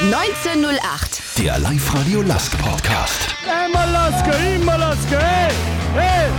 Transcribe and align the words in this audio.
1908. 0.00 1.20
Der 1.36 1.58
Live-Radio 1.58 2.22
Lask 2.22 2.56
Podcast. 2.56 3.34
Einmal 3.46 3.90
Lasker, 3.90 4.32
immer 4.56 4.78
Lasker, 4.78 5.20
hey, 5.20 5.52
hey! 5.94 6.30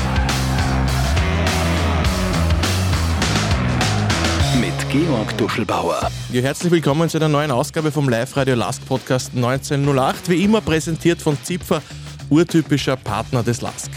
Mit 4.59 4.73
Georg 4.89 5.37
Duschelbauer. 5.37 6.09
Ja, 6.31 6.41
herzlich 6.41 6.71
willkommen 6.71 7.07
zu 7.07 7.19
einer 7.19 7.29
neuen 7.29 7.51
Ausgabe 7.51 7.91
vom 7.91 8.09
Live-Radio 8.09 8.55
Lask 8.55 8.83
Podcast 8.87 9.29
1908. 9.35 10.29
Wie 10.29 10.43
immer 10.43 10.61
präsentiert 10.61 11.21
von 11.21 11.37
Zipfer, 11.43 11.83
urtypischer 12.31 12.95
Partner 12.95 13.43
des 13.43 13.61
Lask. 13.61 13.91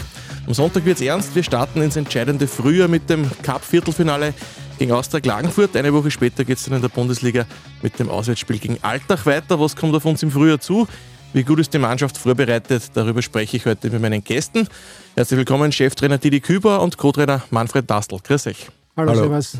Am 0.45 0.53
Sonntag 0.53 0.85
wird's 0.85 1.01
ernst. 1.01 1.33
Wir 1.33 1.41
starten 1.41 1.81
ins 1.81 1.95
entscheidende 1.95 2.47
Frühjahr 2.47 2.87
mit 2.87 3.09
dem 3.09 3.31
Cup-Viertelfinale 3.41 4.35
gegen 4.77 4.91
Austria 4.91 5.19
Klagenfurt. 5.19 5.75
Eine 5.75 5.93
Woche 5.93 6.11
später 6.11 6.43
geht 6.43 6.57
es 6.57 6.65
dann 6.65 6.75
in 6.75 6.81
der 6.81 6.89
Bundesliga 6.89 7.45
mit 7.81 7.97
dem 7.99 8.09
Auswärtsspiel 8.09 8.59
gegen 8.59 8.77
Altach 8.81 9.25
weiter. 9.25 9.59
Was 9.59 9.75
kommt 9.75 9.95
auf 9.95 10.05
uns 10.05 10.23
im 10.23 10.31
Frühjahr 10.31 10.59
zu? 10.59 10.87
Wie 11.33 11.43
gut 11.43 11.59
ist 11.59 11.73
die 11.73 11.79
Mannschaft 11.79 12.17
vorbereitet? 12.17 12.91
Darüber 12.93 13.21
spreche 13.21 13.57
ich 13.57 13.65
heute 13.65 13.89
mit 13.89 14.01
meinen 14.01 14.23
Gästen. 14.23 14.67
Herzlich 15.15 15.37
willkommen, 15.37 15.71
Cheftrainer 15.71 16.17
Didi 16.17 16.39
Küber 16.39 16.81
und 16.81 16.97
Co-Trainer 16.97 17.43
Manfred 17.49 17.89
Dastl. 17.89 18.17
Grüß 18.23 18.47
euch. 18.47 18.67
Hallo, 18.95 19.11
Hallo. 19.11 19.21
Servus. 19.21 19.57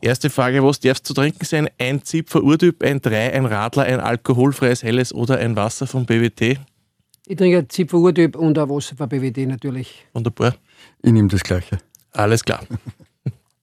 Erste 0.00 0.30
Frage, 0.30 0.62
was 0.62 0.78
darf 0.78 1.02
zu 1.02 1.14
trinken 1.14 1.44
sein? 1.44 1.68
Ein 1.78 2.04
Zipfer 2.04 2.42
Urtyp, 2.42 2.84
ein 2.84 3.00
Drei, 3.00 3.32
ein 3.32 3.46
Radler, 3.46 3.84
ein 3.84 3.98
alkoholfreies 3.98 4.84
Helles 4.84 5.12
oder 5.12 5.38
ein 5.38 5.56
Wasser 5.56 5.88
vom 5.88 6.06
BWT? 6.06 6.60
Ich 7.26 7.36
trinke 7.36 7.66
Zipfer 7.66 7.98
Urtyp 7.98 8.36
und 8.36 8.56
ein 8.56 8.68
Wasser 8.68 8.94
vom 8.96 9.08
BWT 9.08 9.48
natürlich. 9.48 10.06
Wunderbar. 10.12 10.54
Ich 11.02 11.10
nehme 11.10 11.28
das 11.28 11.42
Gleiche. 11.42 11.78
Alles 12.12 12.44
klar. 12.44 12.64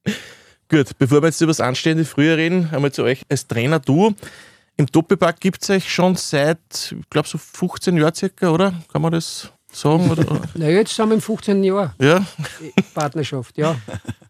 Gut, 0.70 0.98
bevor 0.98 1.22
wir 1.22 1.28
jetzt 1.28 1.42
über 1.42 1.52
das 1.52 1.60
anstehende 1.60 2.06
Frühjahr 2.06 2.38
reden, 2.38 2.70
einmal 2.72 2.92
zu 2.92 3.04
euch 3.04 3.22
als 3.30 3.48
Trainer 3.48 3.80
du. 3.80 4.16
Im 4.78 4.88
Doppelpack 4.88 5.40
gibt 5.40 5.62
es 5.62 5.70
euch 5.70 5.94
schon 5.94 6.16
seit, 6.16 6.58
ich 7.00 7.10
glaube, 7.10 7.28
so 7.28 7.38
15 7.38 7.96
Jahren 7.98 8.16
circa, 8.16 8.50
oder? 8.50 8.74
Kann 8.92 9.02
man 9.02 9.12
das 9.12 9.52
sagen? 9.72 10.10
Oder? 10.10 10.42
Na, 10.56 10.68
jetzt 10.68 10.96
sind 10.96 11.08
wir 11.08 11.16
im 11.16 11.22
15. 11.22 11.64
Jahr. 11.64 11.94
Ja. 12.02 12.26
Partnerschaft, 12.94 13.58
ja. 13.58 13.76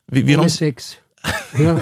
Wie, 0.07 0.27
wie 0.27 0.35
haben 0.35 0.49
sechs. 0.49 0.97
Ja. 1.57 1.79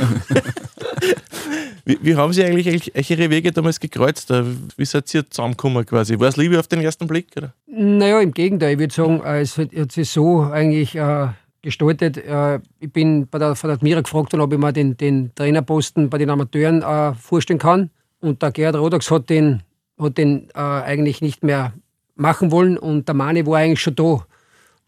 wie, 1.85 1.97
wie, 2.01 2.15
haben 2.15 2.31
Sie 2.31 2.43
eigentlich, 2.45 3.09
Ihre 3.09 3.29
Wege 3.29 3.51
damals 3.51 3.79
gekreuzt? 3.79 4.31
Wie 4.77 4.85
seid 4.85 5.13
ihr 5.13 5.29
zusammengekommen 5.29 5.85
quasi? 5.85 6.17
War 6.19 6.29
es 6.29 6.37
Liebe 6.37 6.59
auf 6.59 6.67
den 6.67 6.79
ersten 6.79 7.07
Blick? 7.07 7.27
Oder? 7.35 7.53
Naja, 7.67 8.21
im 8.21 8.33
Gegenteil. 8.33 8.73
Ich 8.73 8.79
würde 8.79 8.93
sagen, 8.93 9.21
es 9.23 9.57
hat 9.57 9.91
sich 9.91 10.09
so 10.09 10.43
eigentlich 10.43 10.95
äh, 10.95 11.27
gestaltet. 11.63 12.17
Äh, 12.17 12.59
ich 12.79 12.91
bin 12.93 13.27
bei 13.27 13.39
der, 13.39 13.55
von 13.55 13.69
der 13.69 13.77
Admira 13.77 14.01
gefragt 14.01 14.33
worden, 14.33 14.41
ob 14.41 14.53
ich 14.53 14.59
mir 14.59 14.71
den, 14.71 14.95
den 14.97 15.33
Trainerposten 15.33 16.11
bei 16.11 16.19
den 16.19 16.29
Amateuren 16.29 16.83
äh, 16.83 17.15
vorstellen 17.15 17.57
kann. 17.57 17.89
Und 18.19 18.43
der 18.43 18.51
Gerhard 18.51 18.75
Rodax 18.75 19.09
hat 19.09 19.29
den, 19.29 19.63
hat 19.99 20.17
den 20.17 20.49
äh, 20.53 20.59
eigentlich 20.59 21.21
nicht 21.21 21.43
mehr 21.43 21.73
machen 22.15 22.51
wollen 22.51 22.77
und 22.77 23.07
der 23.07 23.15
Mane 23.15 23.45
war 23.47 23.57
eigentlich 23.57 23.81
schon 23.81 23.95
da. 23.95 24.25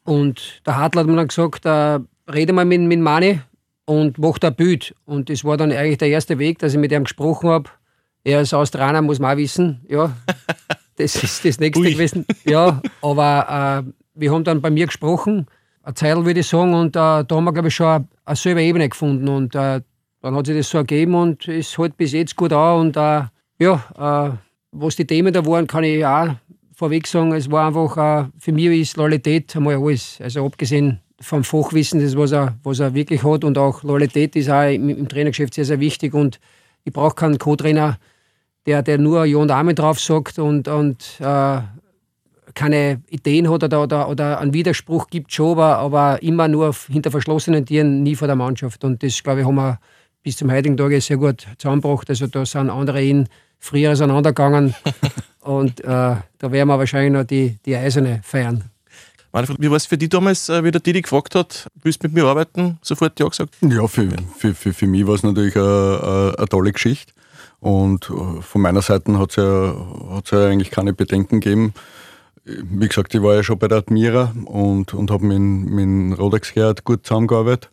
Und 0.04 0.62
der 0.66 0.78
Hartl 0.78 1.00
hat 1.00 1.08
mir 1.08 1.16
dann 1.16 1.28
gesagt, 1.28 1.66
äh, 1.66 2.00
rede 2.32 2.54
mal 2.54 2.66
mit, 2.66 2.82
mit 2.82 3.00
Mane 3.00 3.42
und 3.86 4.20
mach 4.20 4.38
da 4.38 4.50
ein 4.50 4.56
Bild. 4.56 4.94
Und 5.06 5.30
das 5.30 5.44
war 5.44 5.58
dann 5.58 5.72
eigentlich 5.72 5.98
der 5.98 6.10
erste 6.10 6.38
Weg, 6.38 6.60
dass 6.60 6.74
ich 6.74 6.80
mit 6.80 6.92
ihm 6.92 7.06
gesprochen 7.06 7.50
habe. 7.50 7.70
Er 8.24 8.42
ist 8.42 8.54
Australier, 8.54 9.02
muss 9.02 9.20
man 9.20 9.34
auch 9.34 9.38
wissen. 9.38 9.82
Ja, 9.90 10.16
das 10.98 11.16
ist 11.24 11.46
das 11.46 11.60
Nächste 11.60 11.82
Ui. 11.82 11.94
gewesen. 11.94 12.26
Ja, 12.44 12.82
aber 13.02 13.84
äh, 13.86 13.92
wir 14.14 14.32
haben 14.32 14.44
dann 14.44 14.62
bei 14.62 14.70
mir 14.70 14.86
gesprochen 14.86 15.48
eine 15.86 15.94
Zeit, 15.94 16.16
würde 16.18 16.40
ich 16.40 16.48
sagen. 16.48 16.74
Und 16.74 16.96
äh, 16.96 17.24
da 17.24 17.26
haben 17.30 17.44
wir, 17.44 17.54
glaube 17.54 17.70
ich, 17.70 17.76
schon 17.76 18.08
eine, 18.26 18.36
selbe 18.36 18.62
Ebene 18.62 18.90
gefunden. 18.90 19.28
Und 19.28 19.56
äh, 19.56 19.82
dann 20.22 20.36
hat 20.36 20.48
sich 20.48 20.58
das 20.58 20.70
so 20.70 20.80
ergeben 20.80 21.16
und 21.16 21.48
es 21.48 21.78
hält 21.78 21.98
bis 21.98 22.14
jetzt 22.14 22.36
gut 22.36 22.52
an. 22.52 22.80
Und 22.80 22.98
äh, 22.98 23.24
ja, 23.60 24.34
äh, 24.34 24.38
was 24.72 24.96
die 24.96 25.06
Themen 25.06 25.32
da 25.32 25.46
waren, 25.46 25.68
kann 25.68 25.84
ich 25.84 26.06
auch 26.06 26.36
vorweg 26.74 27.08
sagen. 27.08 27.34
Es 27.34 27.50
war 27.50 27.68
einfach, 27.68 27.98
äh, 27.98 28.30
für 28.40 28.52
mich 28.52 28.66
ist 28.66 28.98
Loyalität 28.98 29.56
einmal 29.56 29.76
alles. 29.76 30.20
Also 30.22 30.46
abgesehen 30.46 31.00
vom 31.22 31.44
Fachwissen, 31.44 32.02
das 32.02 32.18
was 32.18 32.32
er, 32.32 32.58
was 32.64 32.80
er 32.80 32.94
wirklich 32.94 33.24
hat. 33.24 33.44
Und 33.44 33.58
auch 33.58 33.84
Loyalität 33.84 34.36
ist 34.36 34.50
auch 34.50 34.70
im, 34.70 34.90
im 34.90 35.08
Trainergeschäft 35.08 35.54
sehr, 35.54 35.66
sehr 35.66 35.80
wichtig. 35.80 36.14
Und 36.14 36.40
ich 36.84 36.92
brauche 36.92 37.16
keinen 37.16 37.38
Co-Trainer, 37.38 37.98
der, 38.66 38.82
der 38.82 38.98
nur 38.98 39.26
Ja 39.26 39.38
und 39.38 39.52
Amen 39.52 39.76
drauf 39.76 40.00
sagt 40.00 40.40
und, 40.40 40.68
und 40.68 41.20
äh, 41.20 41.60
keine 42.56 43.02
Ideen 43.10 43.50
hat 43.52 43.64
oder, 43.64 43.84
oder, 43.84 44.10
oder 44.10 44.40
einen 44.40 44.54
Widerspruch 44.54 45.08
gibt 45.10 45.32
schon, 45.32 45.52
aber, 45.52 45.78
aber 45.78 46.24
immer 46.24 46.48
nur 46.48 46.74
hinter 46.88 47.12
verschlossenen 47.12 47.66
Tieren, 47.66 48.02
nie 48.02 48.16
vor 48.16 48.28
der 48.28 48.36
Mannschaft. 48.36 48.84
Und 48.84 49.04
das, 49.04 49.22
glaube 49.22 49.42
ich, 49.42 49.46
haben 49.46 49.56
wir 49.56 49.80
bis 50.24 50.38
zum 50.38 50.52
heutigen 50.52 50.78
Tage 50.78 51.00
sehr 51.02 51.18
gut 51.18 51.46
zusammengebracht. 51.58 52.10
Also 52.10 52.28
da 52.28 52.46
sind 52.46 52.70
andere 52.70 53.04
ihn 53.04 53.28
früher 53.60 53.92
auseinandergegangen 53.92 54.74
und 55.42 55.82
äh, 55.82 55.84
da 55.86 56.22
werden 56.42 56.68
wir 56.68 56.80
wahrscheinlich 56.80 57.14
noch 57.14 57.26
die, 57.26 57.60
die 57.66 57.76
Eiserne 57.76 58.22
feiern. 58.24 58.64
Manfred, 59.32 59.58
wie 59.60 59.70
war 59.70 59.76
es 59.76 59.86
für 59.86 59.98
dich 59.98 60.10
damals, 60.10 60.48
äh, 60.48 60.64
wie 60.64 60.72
der 60.72 60.80
Didi 60.80 61.02
gefragt 61.02 61.36
hat, 61.36 61.68
willst 61.84 62.02
du 62.02 62.08
mit 62.08 62.16
mir 62.16 62.24
arbeiten? 62.24 62.80
Sofort 62.82 63.20
Ja 63.20 63.28
gesagt? 63.28 63.56
Ja, 63.62 63.86
für, 63.86 64.08
für, 64.38 64.56
für, 64.56 64.74
für 64.74 64.88
mich 64.88 65.06
war 65.06 65.16
es 65.16 65.24
natürlich 65.24 65.58
eine, 65.58 66.36
eine 66.38 66.48
tolle 66.48 66.72
Geschichte. 66.72 67.12
Und 67.60 68.10
äh, 68.10 68.42
von 68.42 68.62
meiner 68.62 68.82
Seite 68.82 69.18
hat 69.20 69.32
es 69.32 69.36
ja, 69.36 69.76
ja 70.32 70.48
eigentlich 70.48 70.72
keine 70.72 70.94
Bedenken 70.94 71.42
gegeben 71.42 71.74
wie 72.46 72.88
gesagt, 72.88 73.14
ich 73.14 73.22
war 73.22 73.36
ja 73.36 73.44
schon 73.44 73.58
bei 73.58 73.68
der 73.68 73.80
Admira 73.80 74.34
und, 74.46 74.94
und 74.94 75.12
habe 75.12 75.26
mit, 75.26 75.40
mit 75.40 76.20
Rodex 76.20 76.54
Gerhard 76.54 76.84
gut 76.84 77.06
zusammengearbeitet. 77.06 77.72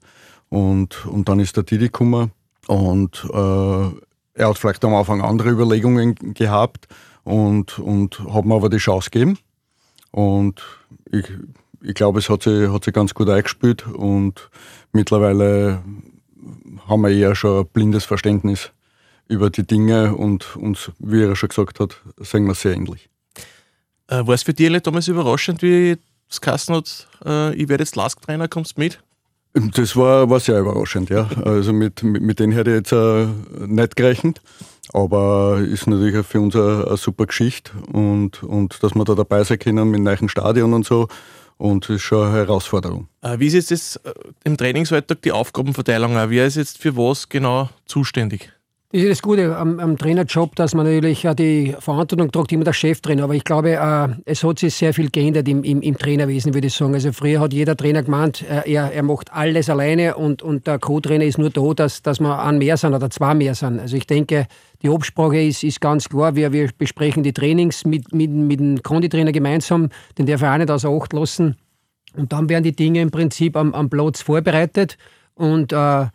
Und, 0.48 1.06
und 1.06 1.28
dann 1.28 1.40
ist 1.40 1.56
der 1.56 1.62
Didi 1.62 1.86
gekommen 1.86 2.30
und 2.66 3.24
äh, 3.32 3.90
er 4.34 4.48
hat 4.48 4.58
vielleicht 4.58 4.84
am 4.84 4.94
Anfang 4.94 5.22
andere 5.22 5.50
Überlegungen 5.50 6.14
gehabt 6.34 6.88
und, 7.24 7.78
und 7.78 8.20
hat 8.32 8.44
mir 8.44 8.54
aber 8.54 8.68
die 8.68 8.78
Chance 8.78 9.10
gegeben. 9.10 9.38
Und 10.10 10.62
ich, 11.10 11.24
ich 11.82 11.94
glaube, 11.94 12.18
es 12.18 12.28
hat 12.28 12.42
sich, 12.42 12.70
hat 12.70 12.84
sich 12.84 12.92
ganz 12.92 13.14
gut 13.14 13.28
eingespielt 13.28 13.86
und 13.86 14.50
mittlerweile 14.92 15.82
haben 16.86 17.02
wir 17.02 17.10
eher 17.10 17.34
schon 17.34 17.60
ein 17.60 17.68
blindes 17.72 18.04
Verständnis 18.04 18.72
über 19.28 19.48
die 19.48 19.66
Dinge 19.66 20.14
und 20.14 20.56
uns, 20.56 20.92
wie 20.98 21.22
er 21.22 21.36
schon 21.36 21.48
gesagt 21.48 21.80
hat, 21.80 22.02
sehen 22.18 22.46
wir 22.46 22.54
sehr 22.54 22.74
ähnlich. 22.74 23.08
Äh, 24.08 24.26
war 24.26 24.34
es 24.34 24.42
für 24.42 24.54
dich 24.54 24.82
damals 24.82 25.08
überraschend, 25.08 25.62
wie 25.62 25.96
das 26.28 26.40
Kassen 26.40 26.74
hat, 26.76 27.08
äh, 27.24 27.54
ich 27.54 27.68
werde 27.68 27.82
jetzt 27.82 27.96
Lask-Trainer, 27.96 28.48
kommst 28.48 28.76
du 28.76 28.80
mit? 28.80 28.98
Das 29.54 29.96
war, 29.96 30.30
war 30.30 30.40
sehr 30.40 30.60
überraschend, 30.60 31.10
ja. 31.10 31.28
Also 31.44 31.74
mit, 31.74 32.02
mit, 32.02 32.22
mit 32.22 32.38
denen 32.38 32.52
hätte 32.52 32.70
ich 32.70 32.76
jetzt 32.76 32.92
äh, 32.92 33.26
nicht 33.66 33.96
gerechnet. 33.96 34.40
Aber 34.94 35.58
ist 35.58 35.86
natürlich 35.86 36.16
auch 36.16 36.24
für 36.24 36.40
uns 36.40 36.56
eine, 36.56 36.86
eine, 36.86 36.96
super 36.96 37.26
Geschichte 37.26 37.72
und, 37.92 38.42
und 38.42 38.82
dass 38.82 38.94
wir 38.94 39.04
da 39.04 39.14
dabei 39.14 39.44
sein 39.44 39.58
können 39.58 39.90
mit 39.90 40.00
neuen 40.00 40.28
Stadion 40.28 40.72
und 40.72 40.86
so. 40.86 41.08
Und 41.58 41.84
das 41.84 41.96
ist 41.96 42.02
schon 42.02 42.26
eine 42.26 42.38
Herausforderung. 42.38 43.08
Äh, 43.20 43.38
wie 43.38 43.46
ist 43.46 43.54
jetzt 43.54 43.70
das, 43.70 43.96
äh, 43.96 44.12
im 44.44 44.56
Trainingsalltag 44.56 45.20
die 45.22 45.32
Aufgabenverteilung? 45.32 46.14
Wer 46.14 46.46
ist 46.46 46.56
jetzt 46.56 46.78
für 46.78 46.96
was 46.96 47.28
genau 47.28 47.68
zuständig? 47.84 48.50
Das 48.94 49.00
ist 49.00 49.10
das 49.10 49.22
Gute 49.22 49.56
am, 49.56 49.80
am 49.80 49.96
Trainerjob, 49.96 50.54
dass 50.54 50.74
man 50.74 50.84
natürlich 50.84 51.26
die 51.38 51.74
Verantwortung 51.78 52.30
trägt, 52.30 52.52
immer 52.52 52.64
der 52.64 52.74
Chef 52.74 53.00
drin. 53.00 53.22
Aber 53.22 53.34
ich 53.34 53.42
glaube, 53.42 53.70
äh, 53.70 54.08
es 54.26 54.44
hat 54.44 54.58
sich 54.58 54.74
sehr 54.74 54.92
viel 54.92 55.08
geändert 55.08 55.48
im, 55.48 55.64
im, 55.64 55.80
im, 55.80 55.96
Trainerwesen, 55.96 56.52
würde 56.52 56.66
ich 56.66 56.74
sagen. 56.74 56.92
Also 56.92 57.10
früher 57.10 57.40
hat 57.40 57.54
jeder 57.54 57.74
Trainer 57.74 58.02
gemeint, 58.02 58.42
äh, 58.42 58.70
er, 58.70 58.92
er 58.92 59.02
macht 59.02 59.32
alles 59.32 59.70
alleine 59.70 60.16
und, 60.16 60.42
und 60.42 60.66
der 60.66 60.78
Co-Trainer 60.78 61.24
ist 61.24 61.38
nur 61.38 61.48
da, 61.48 61.72
dass, 61.72 62.02
dass 62.02 62.20
wir 62.20 62.38
ein 62.38 62.58
mehr 62.58 62.76
sind 62.76 62.92
oder 62.92 63.08
zwei 63.08 63.32
mehr 63.32 63.54
sind. 63.54 63.80
Also 63.80 63.96
ich 63.96 64.06
denke, 64.06 64.46
die 64.82 64.90
Absprache 64.90 65.40
ist, 65.40 65.64
ist 65.64 65.80
ganz 65.80 66.10
klar. 66.10 66.36
Wir, 66.36 66.52
wir 66.52 66.68
besprechen 66.76 67.22
die 67.22 67.32
Trainings 67.32 67.86
mit, 67.86 68.12
mit, 68.12 68.30
mit 68.30 68.60
dem 68.60 68.82
Konditrainer 68.82 69.32
gemeinsam, 69.32 69.88
den 70.18 70.26
darf 70.26 70.42
er 70.42 70.52
auch 70.52 70.58
nicht 70.58 70.70
außer 70.70 70.90
Acht 70.90 71.14
lassen. 71.14 71.56
Und 72.14 72.30
dann 72.34 72.50
werden 72.50 72.64
die 72.64 72.76
Dinge 72.76 73.00
im 73.00 73.10
Prinzip 73.10 73.56
am, 73.56 73.72
am 73.72 73.88
Platz 73.88 74.20
vorbereitet 74.20 74.98
und 75.34 75.72
äh, 75.72 76.08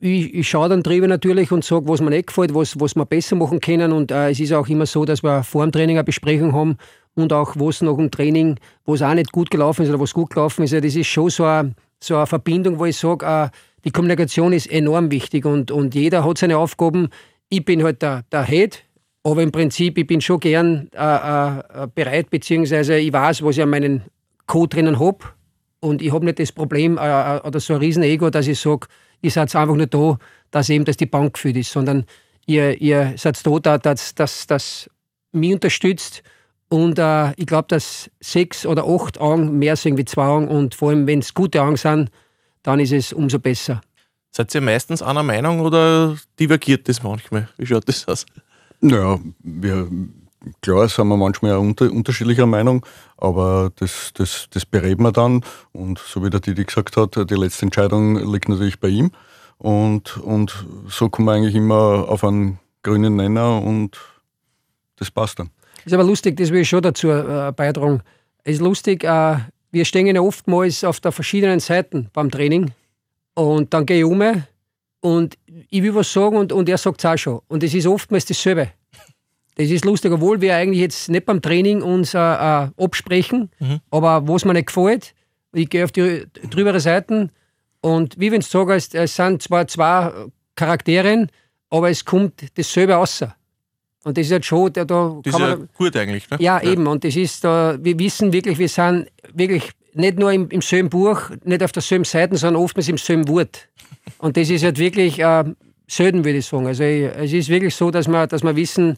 ich, 0.00 0.34
ich 0.34 0.48
schaue 0.48 0.68
dann 0.68 0.82
drüber 0.82 1.08
natürlich 1.08 1.50
und 1.50 1.64
sage, 1.64 1.88
was 1.88 2.00
mir 2.00 2.10
nicht 2.10 2.28
gefällt, 2.28 2.54
was, 2.54 2.78
was 2.78 2.94
wir 2.94 3.04
besser 3.04 3.36
machen 3.36 3.60
können. 3.60 3.92
Und 3.92 4.10
äh, 4.10 4.30
es 4.30 4.40
ist 4.40 4.52
auch 4.52 4.68
immer 4.68 4.86
so, 4.86 5.04
dass 5.04 5.22
wir 5.22 5.42
vor 5.42 5.64
dem 5.66 5.72
Training 5.72 5.96
eine 5.96 6.04
Besprechung 6.04 6.52
haben 6.52 6.76
und 7.14 7.32
auch 7.32 7.56
was 7.56 7.82
nach 7.82 7.96
dem 7.96 8.10
Training, 8.10 8.58
was 8.84 9.02
auch 9.02 9.14
nicht 9.14 9.32
gut 9.32 9.50
gelaufen 9.50 9.82
ist 9.82 9.88
oder 9.88 10.00
was 10.00 10.14
gut 10.14 10.30
gelaufen 10.30 10.62
ist. 10.62 10.72
Das 10.72 10.84
ist 10.84 11.06
schon 11.06 11.30
so 11.30 11.44
eine, 11.44 11.74
so 12.00 12.16
eine 12.16 12.26
Verbindung, 12.26 12.78
wo 12.78 12.84
ich 12.84 12.96
sage, 12.96 13.26
äh, 13.26 13.48
die 13.84 13.90
Kommunikation 13.90 14.52
ist 14.52 14.70
enorm 14.70 15.10
wichtig 15.10 15.44
und, 15.44 15.70
und 15.70 15.94
jeder 15.94 16.24
hat 16.24 16.38
seine 16.38 16.58
Aufgaben. 16.58 17.08
Ich 17.48 17.64
bin 17.64 17.82
halt 17.82 18.02
der, 18.02 18.22
der 18.30 18.44
Head, 18.44 18.84
aber 19.24 19.42
im 19.42 19.50
Prinzip, 19.50 19.98
ich 19.98 20.06
bin 20.06 20.20
schon 20.20 20.40
gern 20.40 20.88
äh, 20.92 21.58
äh, 21.58 21.88
bereit, 21.94 22.30
beziehungsweise 22.30 22.98
ich 22.98 23.12
weiß, 23.12 23.42
was 23.42 23.56
ich 23.56 23.62
an 23.62 23.70
meinen 23.70 24.02
Co-Trainern 24.46 25.00
habe. 25.00 25.18
Und 25.80 26.02
ich 26.02 26.12
habe 26.12 26.24
nicht 26.24 26.40
das 26.40 26.52
Problem 26.52 26.98
äh, 26.98 27.36
äh, 27.36 27.40
oder 27.40 27.60
so 27.60 27.74
ein 27.74 27.80
Riesenego, 27.80 28.30
dass 28.30 28.48
ich 28.48 28.58
sage, 28.58 28.88
ihr 29.22 29.30
seid 29.30 29.54
einfach 29.54 29.74
nur 29.74 29.86
da, 29.86 30.18
dass 30.50 30.68
eben 30.68 30.84
dass 30.84 30.96
die 30.96 31.06
Bank 31.06 31.34
geführt 31.34 31.56
ist, 31.56 31.72
sondern 31.72 32.04
ihr, 32.46 32.80
ihr 32.80 33.14
seid 33.16 33.40
da, 33.44 33.78
dass, 33.78 34.14
dass, 34.14 34.46
dass 34.46 34.90
mich 35.32 35.52
unterstützt. 35.52 36.22
Und 36.68 36.98
äh, 36.98 37.32
ich 37.32 37.46
glaube, 37.46 37.68
dass 37.68 38.10
sechs 38.20 38.66
oder 38.66 38.86
acht 38.86 39.20
Augen 39.20 39.58
mehr 39.58 39.76
sind 39.76 39.96
wie 39.96 40.04
zwei 40.04 40.26
Augen. 40.26 40.48
Und 40.48 40.74
vor 40.74 40.90
allem, 40.90 41.06
wenn 41.06 41.20
es 41.20 41.32
gute 41.34 41.62
Augen 41.62 41.76
sind, 41.76 42.10
dann 42.62 42.80
ist 42.80 42.92
es 42.92 43.12
umso 43.12 43.38
besser. 43.38 43.80
Seid 44.30 44.54
ihr 44.54 44.60
meistens 44.60 45.02
einer 45.02 45.22
Meinung 45.22 45.60
oder 45.60 46.16
divergiert 46.38 46.88
das 46.88 47.02
manchmal? 47.02 47.48
Wie 47.56 47.66
schaut 47.66 47.88
das 47.88 48.06
aus? 48.06 48.26
Naja, 48.80 49.18
wir, 49.40 49.88
klar 50.62 50.88
sind 50.88 51.08
wir 51.08 51.16
manchmal 51.16 51.56
unter, 51.56 51.90
unterschiedlicher 51.90 52.46
Meinung, 52.46 52.84
aber 53.16 53.70
das, 53.76 54.12
das, 54.14 54.48
das 54.50 54.66
bereden 54.66 55.02
wir 55.02 55.12
dann. 55.12 55.44
Und 55.72 55.98
so 55.98 56.24
wie 56.24 56.30
der 56.30 56.40
Didi 56.40 56.64
gesagt 56.64 56.96
hat, 56.96 57.16
die 57.30 57.34
letzte 57.34 57.66
Entscheidung 57.66 58.32
liegt 58.32 58.48
natürlich 58.48 58.80
bei 58.80 58.88
ihm. 58.88 59.10
Und, 59.58 60.18
und 60.18 60.64
so 60.88 61.08
kommen 61.08 61.26
wir 61.26 61.32
eigentlich 61.32 61.54
immer 61.54 62.06
auf 62.08 62.24
einen 62.24 62.58
grünen 62.82 63.16
Nenner 63.16 63.60
und 63.60 63.98
das 64.96 65.10
passt 65.10 65.38
dann. 65.38 65.50
Ist 65.84 65.92
aber 65.94 66.04
lustig, 66.04 66.36
das 66.36 66.50
will 66.50 66.60
ich 66.60 66.68
schon 66.68 66.82
dazu 66.82 67.08
äh, 67.08 67.52
beitragen. 67.54 68.02
Es 68.44 68.54
ist 68.54 68.60
lustig, 68.60 69.04
äh, 69.04 69.36
wir 69.70 69.84
stehen 69.84 70.06
ja 70.06 70.20
oftmals 70.20 70.84
auf 70.84 71.00
der 71.00 71.12
verschiedenen 71.12 71.60
Seiten 71.60 72.08
beim 72.12 72.30
Training 72.30 72.72
und 73.34 73.74
dann 73.74 73.86
gehe 73.86 73.98
ich 73.98 74.04
um 74.04 74.22
und 75.00 75.38
ich 75.46 75.82
will 75.82 75.94
was 75.94 76.12
sagen 76.12 76.36
und, 76.36 76.52
und 76.52 76.68
er 76.68 76.78
sagt 76.78 77.00
es 77.00 77.04
auch 77.04 77.16
schon. 77.16 77.40
Und 77.48 77.62
es 77.62 77.74
ist 77.74 77.86
oftmals 77.86 78.24
dasselbe. 78.26 78.70
Das 79.58 79.70
ist 79.70 79.84
lustig, 79.84 80.12
obwohl 80.12 80.40
wir 80.40 80.54
eigentlich 80.54 80.80
jetzt 80.80 81.08
nicht 81.08 81.26
beim 81.26 81.42
Training 81.42 81.82
uns 81.82 82.14
äh, 82.14 82.18
äh, 82.18 82.68
absprechen, 82.78 83.50
mhm. 83.58 83.80
aber 83.90 84.26
was 84.28 84.44
mir 84.44 84.52
nicht 84.52 84.68
gefällt, 84.68 85.14
ich 85.52 85.68
gehe 85.68 85.82
auf 85.82 85.90
die 85.90 86.26
drübere 86.48 86.78
Seiten 86.78 87.32
und 87.80 88.18
wie 88.20 88.30
wenn 88.30 88.40
es 88.40 88.50
sagen, 88.52 88.70
es, 88.70 88.94
es 88.94 89.16
sind 89.16 89.42
zwar 89.42 89.66
zwei 89.66 90.12
Charaktere, 90.54 91.26
aber 91.70 91.90
es 91.90 92.04
kommt 92.04 92.56
dasselbe 92.56 92.92
raus. 92.92 93.24
Und 94.04 94.16
das 94.16 94.26
ist 94.26 94.32
halt 94.32 94.44
schon, 94.44 94.72
da, 94.72 94.84
da 94.84 95.18
das 95.24 95.34
ist 95.34 95.40
ja 95.40 95.58
gut 95.76 95.96
eigentlich, 95.96 96.30
ne? 96.30 96.36
Ja, 96.40 96.62
ja, 96.62 96.70
eben. 96.70 96.86
Und 96.86 97.02
das 97.02 97.16
ist, 97.16 97.42
da, 97.42 97.76
wir 97.80 97.98
wissen 97.98 98.32
wirklich, 98.32 98.58
wir 98.58 98.68
sind 98.68 99.08
wirklich 99.34 99.72
nicht 99.94 100.20
nur 100.20 100.30
im, 100.30 100.48
im 100.50 100.62
selben 100.62 100.88
Buch, 100.88 101.30
nicht 101.42 101.64
auf 101.64 101.72
derselben 101.72 102.04
Seite, 102.04 102.36
sondern 102.36 102.62
oftmals 102.62 102.88
im 102.88 102.96
selben 102.96 103.26
Wort. 103.26 103.68
Und 104.18 104.36
das 104.36 104.50
ist 104.50 104.62
halt 104.62 104.78
wirklich 104.78 105.18
äh, 105.18 105.44
selten, 105.88 106.24
würde 106.24 106.38
ich 106.38 106.46
sagen. 106.46 106.68
Also 106.68 106.84
es 106.84 107.32
ist 107.32 107.48
wirklich 107.48 107.74
so, 107.74 107.90
dass 107.90 108.06
wir, 108.06 108.28
dass 108.28 108.44
wir 108.44 108.54
wissen, 108.54 108.96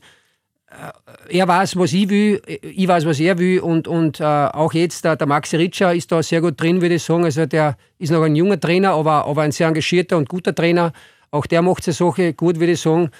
er 1.28 1.48
weiß, 1.48 1.76
was 1.76 1.92
ich 1.92 2.08
will, 2.08 2.40
ich 2.46 2.86
weiß, 2.86 3.04
was 3.04 3.20
er 3.20 3.38
will 3.38 3.60
und, 3.60 3.88
und 3.88 4.20
äh, 4.20 4.24
auch 4.24 4.72
jetzt 4.72 5.04
der, 5.04 5.16
der 5.16 5.26
Maxi 5.26 5.56
Ritscher 5.56 5.94
ist 5.94 6.10
da 6.12 6.22
sehr 6.22 6.40
gut 6.40 6.60
drin, 6.60 6.80
würde 6.80 6.96
ich 6.96 7.02
sagen. 7.02 7.24
Also 7.24 7.46
der 7.46 7.76
ist 7.98 8.10
noch 8.10 8.22
ein 8.22 8.36
junger 8.36 8.58
Trainer, 8.58 8.92
aber, 8.92 9.26
aber 9.26 9.42
ein 9.42 9.52
sehr 9.52 9.68
engagierter 9.68 10.16
und 10.16 10.28
guter 10.28 10.54
Trainer. 10.54 10.92
Auch 11.30 11.46
der 11.46 11.62
macht 11.62 11.84
seine 11.84 11.94
Sache 11.94 12.34
gut, 12.34 12.58
würde 12.58 12.72
ich 12.72 12.80
sagen. 12.80 13.10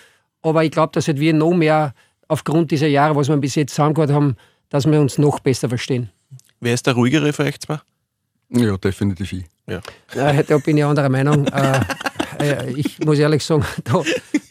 Aber 0.43 0.65
ich 0.65 0.71
glaube, 0.71 0.93
dass 0.93 1.09
halt 1.09 1.21
wir 1.21 1.35
noch 1.35 1.53
mehr 1.53 1.95
aufgrund 2.29 2.71
dieser 2.71 2.89
Jahre, 2.89 3.17
was 3.17 3.29
wir 3.29 3.37
bis 3.37 3.57
jetzt 3.57 3.75
zusammengehört 3.75 4.13
haben, 4.13 4.37
dass 4.69 4.87
wir 4.87 5.01
uns 5.01 5.19
noch 5.19 5.41
besser 5.41 5.69
verstehen. 5.69 6.11
Wer 6.61 6.75
ist 6.75 6.87
der 6.87 6.95
ruhigere 6.95 7.33
für 7.33 7.45
euch 7.45 7.59
zwei? 7.61 7.81
Ja, 8.51 8.77
definitiv 8.77 9.33
ich. 9.33 9.45
Ja. 9.67 9.81
ja 10.15 10.43
da 10.43 10.59
bin 10.59 10.77
ich 10.77 10.85
anderer 10.85 11.09
Meinung. 11.09 11.47
äh, 12.41 12.71
ich 12.73 12.99
muss 13.01 13.19
ehrlich 13.19 13.45
sagen, 13.45 13.65
da, 13.85 14.03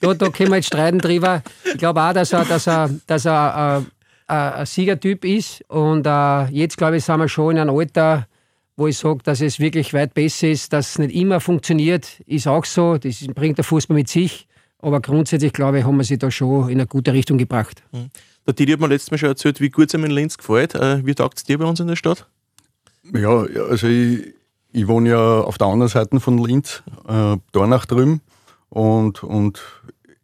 da, 0.01 0.13
da 0.13 0.30
können 0.30 0.50
wir 0.50 0.57
jetzt 0.57 0.68
streiten 0.68 1.00
drüber. 1.00 1.44
Ich 1.65 1.77
glaube 1.77 2.01
auch, 2.01 2.13
dass 2.13 2.33
er, 2.33 2.45
dass 2.45 2.68
er, 2.68 2.89
dass 3.07 3.25
er 3.25 3.86
äh, 4.27 4.33
äh, 4.33 4.33
ein 4.33 4.65
Siegertyp 4.65 5.25
ist. 5.25 5.63
Und 5.69 6.06
äh, 6.06 6.45
jetzt, 6.51 6.77
glaube 6.77 6.97
ich, 6.97 7.03
sind 7.03 7.19
wir 7.19 7.27
schon 7.27 7.51
in 7.56 7.59
einem 7.59 7.75
Alter, 7.75 8.27
wo 8.77 8.88
ich 8.88 8.97
sage, 8.97 9.19
dass 9.24 9.41
es 9.41 9.59
wirklich 9.59 9.94
weit 9.94 10.13
besser 10.13 10.50
ist, 10.50 10.71
dass 10.71 10.91
es 10.91 11.00
nicht 11.00 11.13
immer 11.13 11.39
funktioniert, 11.39 12.19
ist 12.25 12.47
auch 12.47 12.65
so. 12.65 12.97
Das 12.97 13.25
bringt 13.36 13.57
der 13.57 13.65
Fußball 13.65 13.95
mit 13.95 14.07
sich. 14.07 14.47
Aber 14.81 15.01
grundsätzlich, 15.01 15.51
glaube 15.51 15.80
ich, 15.80 15.85
haben 15.85 15.97
wir 15.97 16.06
sie 16.06 16.18
da 16.18 16.31
schon 16.31 16.69
in 16.69 16.80
eine 16.80 16.88
gute 16.88 17.12
Richtung 17.12 17.38
gebracht. 17.38 17.83
Mhm. 17.92 18.12
Der 18.45 18.53
Didi 18.53 18.71
hat 18.71 18.80
mir 18.80 18.88
letztes 18.88 19.12
Mal 19.12 19.18
schon 19.18 19.30
erzählt, 19.30 19.59
wie 19.59 19.69
gut 19.69 19.89
es 19.89 19.94
ihm 19.94 20.06
in 20.06 20.12
Linz 20.12 20.38
gefällt. 20.38 20.74
Äh, 20.75 21.06
wie 21.06 21.13
taugt 21.13 21.38
es 21.38 21.44
dir 21.44 21.57
bei 21.57 21.65
uns 21.65 21.80
in 21.80 21.88
der 21.88 21.97
Stadt? 21.97 22.27
Ja, 23.13 23.45
also 23.69 23.88
ich, 23.88 24.33
ich 24.71 24.88
wohne 24.88 25.10
ja 25.10 25.42
auf 25.42 25.57
der 25.57 25.68
anderen 25.68 25.89
Seite 25.89 26.19
von 26.19 26.38
Linz, 26.38 26.83
äh, 27.07 27.38
Dornach 27.51 27.86
drüben. 27.86 28.21
Und, 28.69 29.24
und 29.24 29.62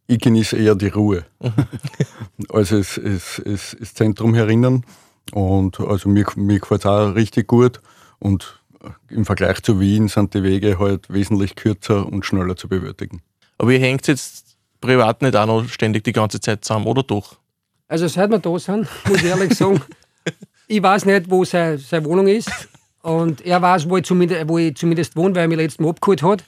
ich 0.08 0.20
genieße 0.20 0.58
eher 0.58 0.76
die 0.76 0.88
Ruhe. 0.88 1.26
also 2.50 2.78
es, 2.78 2.98
es, 2.98 3.40
es, 3.40 3.76
das 3.80 3.94
Zentrum 3.94 4.36
herinnen. 4.36 4.86
Und 5.34 5.80
also 5.80 6.10
mir, 6.10 6.26
mir 6.36 6.60
gefällt 6.60 6.82
es 6.82 6.86
auch 6.86 7.16
richtig 7.16 7.48
gut. 7.48 7.82
Und 8.20 8.62
im 9.10 9.26
Vergleich 9.26 9.64
zu 9.64 9.80
Wien 9.80 10.08
sind 10.08 10.34
die 10.34 10.44
Wege 10.44 10.78
halt 10.78 11.12
wesentlich 11.12 11.56
kürzer 11.56 12.06
und 12.06 12.26
schneller 12.26 12.56
zu 12.56 12.68
bewältigen. 12.68 13.22
Aber 13.58 13.72
ihr 13.72 13.80
hängt 13.80 14.08
jetzt 14.08 14.58
privat 14.80 15.22
nicht 15.22 15.36
auch 15.36 15.46
noch 15.48 15.68
ständig 15.68 16.04
die 16.04 16.12
ganze 16.12 16.40
Zeit 16.40 16.64
zusammen, 16.64 16.86
oder 16.86 17.02
doch? 17.02 17.38
Also 17.88 18.08
seit 18.08 18.30
wir 18.30 18.40
da 18.40 18.60
sind, 18.60 18.88
muss 19.08 19.18
ich 19.18 19.26
ehrlich 19.26 19.54
sagen, 19.56 19.82
ich 20.68 20.82
weiß 20.82 21.06
nicht, 21.06 21.30
wo 21.30 21.44
seine, 21.46 21.78
seine 21.78 22.06
Wohnung 22.06 22.28
ist. 22.28 22.50
Und 23.06 23.46
er 23.46 23.62
weiß, 23.62 23.88
wo 23.88 23.98
ich 23.98 24.04
zumindest, 24.04 24.50
wo 24.50 24.58
ich 24.58 24.76
zumindest 24.76 25.16
wohne, 25.16 25.36
weil 25.36 25.44
er 25.44 25.48
mich 25.48 25.58
letztes 25.58 25.80
Mal 25.80 25.90
abgeholt 25.90 26.24
hat. 26.24 26.44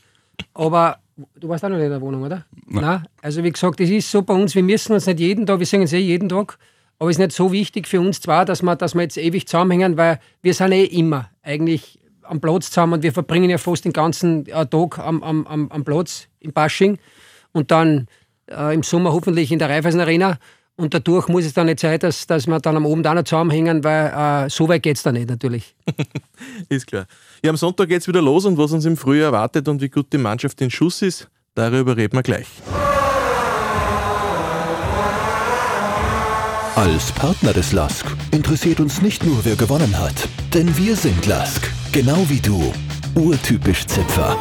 Aber 0.55 0.97
du 1.35 1.49
warst 1.49 1.63
auch 1.63 1.69
noch 1.69 1.77
nicht 1.77 1.85
in 1.85 1.91
der 1.91 2.01
Wohnung, 2.01 2.23
oder? 2.23 2.45
Nein. 2.65 2.83
Nein. 2.83 3.03
Also 3.21 3.43
wie 3.43 3.51
gesagt, 3.51 3.79
es 3.79 3.91
ist 3.91 4.09
so 4.09 4.23
bei 4.23 4.33
uns, 4.33 4.55
wir 4.55 4.63
müssen 4.63 4.93
uns 4.93 5.05
nicht 5.05 5.19
jeden 5.19 5.45
Tag, 5.45 5.59
wir 5.59 5.67
singen 5.67 5.83
es 5.83 5.93
eh 5.93 5.99
jeden 5.99 6.29
Tag, 6.29 6.57
aber 6.97 7.11
es 7.11 7.17
ist 7.17 7.19
nicht 7.19 7.33
so 7.33 7.51
wichtig 7.51 7.87
für 7.87 7.99
uns 8.01 8.21
zwar, 8.21 8.43
dass 8.43 8.63
wir, 8.63 8.75
dass 8.75 8.95
wir 8.95 9.03
jetzt 9.03 9.17
ewig 9.17 9.47
zusammenhängen, 9.47 9.97
weil 9.97 10.19
wir 10.41 10.55
sind 10.55 10.71
eh 10.71 10.85
immer 10.85 11.29
eigentlich 11.43 11.99
am 12.23 12.41
Platz 12.41 12.71
zusammen 12.71 12.93
und 12.93 13.03
wir 13.03 13.13
verbringen 13.13 13.51
ja 13.51 13.59
fast 13.59 13.85
den 13.85 13.93
ganzen 13.93 14.47
äh, 14.47 14.65
Tag 14.65 14.97
am, 14.97 15.21
am, 15.21 15.45
am, 15.45 15.71
am 15.71 15.85
Platz 15.85 16.27
im 16.39 16.53
Bashing 16.53 16.97
und 17.51 17.69
dann 17.69 18.07
äh, 18.47 18.73
im 18.73 18.81
Sommer 18.81 19.13
hoffentlich 19.13 19.51
in 19.51 19.59
der 19.59 19.69
Raiffeisen 19.69 19.99
Arena. 20.01 20.39
Und 20.79 20.93
dadurch 20.93 21.27
muss 21.27 21.43
es 21.43 21.53
dann 21.53 21.65
nicht 21.65 21.79
sein, 21.79 21.97
dass, 21.99 22.27
dass 22.27 22.45
wir 22.45 22.59
dann 22.59 22.77
am 22.77 22.85
Abend 22.85 23.07
auch 23.07 23.15
noch 23.15 23.23
zusammenhängen, 23.23 23.83
weil 23.83 24.45
äh, 24.45 24.49
so 24.49 24.69
weit 24.69 24.83
geht 24.83 24.97
es 24.97 25.03
dann 25.03 25.15
nicht 25.15 25.27
natürlich. 25.27 25.75
ist 26.69 26.85
klar. 26.85 27.07
Ja, 27.43 27.49
am 27.49 27.57
Sonntag 27.57 27.89
geht 27.89 28.01
es 28.01 28.07
wieder 28.07 28.21
los 28.21 28.45
und 28.45 28.59
was 28.59 28.71
uns 28.71 28.85
im 28.85 28.95
Frühjahr 28.95 29.33
erwartet 29.33 29.67
und 29.67 29.81
wie 29.81 29.89
gut 29.89 30.13
die 30.13 30.19
Mannschaft 30.19 30.61
in 30.61 30.69
Schuss 30.69 31.01
ist, 31.01 31.27
darüber 31.55 31.97
reden 31.97 32.15
wir 32.15 32.21
gleich. 32.21 32.47
Als 36.75 37.11
Partner 37.11 37.53
des 37.53 37.71
LASK 37.71 38.05
interessiert 38.29 38.79
uns 38.79 39.01
nicht 39.01 39.25
nur, 39.25 39.43
wer 39.45 39.55
gewonnen 39.55 39.97
hat, 39.97 40.29
denn 40.53 40.77
wir 40.77 40.95
sind 40.95 41.25
LASK, 41.25 41.71
genau 41.91 42.23
wie 42.29 42.39
du. 42.39 42.71
Urtypisch 43.15 43.87
Zipfer. 43.87 44.37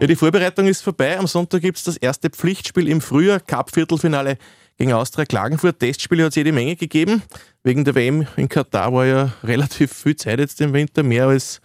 Ja, 0.00 0.06
die 0.06 0.16
Vorbereitung 0.16 0.66
ist 0.66 0.80
vorbei. 0.80 1.18
Am 1.18 1.26
Sonntag 1.26 1.60
gibt 1.60 1.76
es 1.76 1.84
das 1.84 1.98
erste 1.98 2.30
Pflichtspiel 2.30 2.88
im 2.88 3.02
Frühjahr, 3.02 3.38
Cup-Viertelfinale 3.38 4.38
gegen 4.78 4.94
Austria 4.94 5.26
Klagenfurt. 5.26 5.78
Testspiele 5.78 6.24
hat 6.24 6.30
es 6.30 6.36
jede 6.36 6.52
Menge 6.52 6.74
gegeben. 6.74 7.22
Wegen 7.64 7.84
der 7.84 7.94
WM 7.94 8.26
in 8.36 8.48
Katar 8.48 8.94
war 8.94 9.04
ja 9.04 9.34
relativ 9.44 9.92
viel 9.92 10.16
Zeit 10.16 10.38
jetzt 10.38 10.58
im 10.62 10.72
Winter, 10.72 11.02
mehr 11.02 11.26
als, 11.26 11.60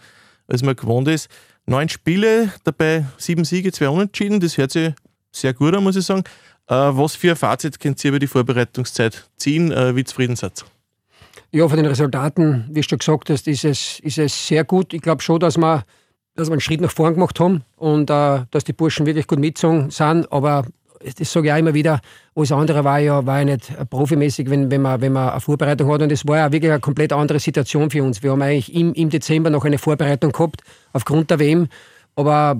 als 0.48 0.62
man 0.62 0.76
gewohnt 0.76 1.08
ist. 1.08 1.30
Neun 1.64 1.88
Spiele, 1.88 2.52
dabei 2.64 3.06
sieben 3.16 3.46
Siege, 3.46 3.72
zwei 3.72 3.88
Unentschieden. 3.88 4.38
Das 4.38 4.58
hört 4.58 4.70
sich 4.70 4.92
sehr 5.32 5.54
gut 5.54 5.74
an, 5.74 5.82
muss 5.82 5.96
ich 5.96 6.04
sagen. 6.04 6.24
Äh, 6.68 6.74
was 6.74 7.16
für 7.16 7.30
ein 7.30 7.36
Fazit 7.36 7.80
könnt 7.80 8.04
ihr 8.04 8.10
über 8.10 8.18
die 8.18 8.26
Vorbereitungszeit 8.26 9.30
ziehen? 9.38 9.72
Äh, 9.72 9.96
wie 9.96 10.04
zufrieden 10.04 10.36
seid? 10.36 10.62
Ja, 11.52 11.66
von 11.66 11.78
den 11.78 11.86
Resultaten, 11.86 12.66
wie 12.70 12.82
du 12.82 12.98
gesagt 12.98 13.30
hast, 13.30 13.48
ist 13.48 13.64
es, 13.64 13.98
ist 14.00 14.18
es 14.18 14.46
sehr 14.46 14.64
gut. 14.64 14.92
Ich 14.92 15.00
glaube 15.00 15.22
schon, 15.22 15.40
dass 15.40 15.56
wir 15.56 15.86
dass 16.36 16.48
wir 16.48 16.52
einen 16.52 16.60
Schritt 16.60 16.80
nach 16.80 16.90
vorn 16.90 17.14
gemacht 17.14 17.40
haben 17.40 17.62
und 17.76 18.10
äh, 18.10 18.40
dass 18.50 18.64
die 18.64 18.72
Burschen 18.72 19.06
wirklich 19.06 19.26
gut 19.26 19.38
mitgezogen 19.38 19.90
sind. 19.90 20.30
Aber 20.30 20.64
das 21.18 21.32
sage 21.32 21.48
ich 21.48 21.52
auch 21.52 21.58
immer 21.58 21.74
wieder, 21.74 22.00
alles 22.34 22.52
andere 22.52 22.84
war 22.84 22.98
ja, 22.98 23.24
war 23.26 23.38
ja 23.38 23.44
nicht 23.44 23.72
profimäßig, 23.90 24.50
wenn, 24.50 24.70
wenn, 24.70 24.82
man, 24.82 25.00
wenn 25.00 25.12
man 25.12 25.30
eine 25.30 25.40
Vorbereitung 25.40 25.90
hat. 25.92 26.02
Und 26.02 26.12
es 26.12 26.26
war 26.26 26.38
ja 26.38 26.52
wirklich 26.52 26.70
eine 26.70 26.80
komplett 26.80 27.12
andere 27.12 27.38
Situation 27.38 27.90
für 27.90 28.02
uns. 28.02 28.22
Wir 28.22 28.32
haben 28.32 28.42
eigentlich 28.42 28.74
im, 28.74 28.92
im 28.94 29.10
Dezember 29.10 29.50
noch 29.50 29.64
eine 29.64 29.78
Vorbereitung 29.78 30.32
gehabt, 30.32 30.62
aufgrund 30.92 31.30
der 31.30 31.38
WM. 31.38 31.68
Aber 32.14 32.58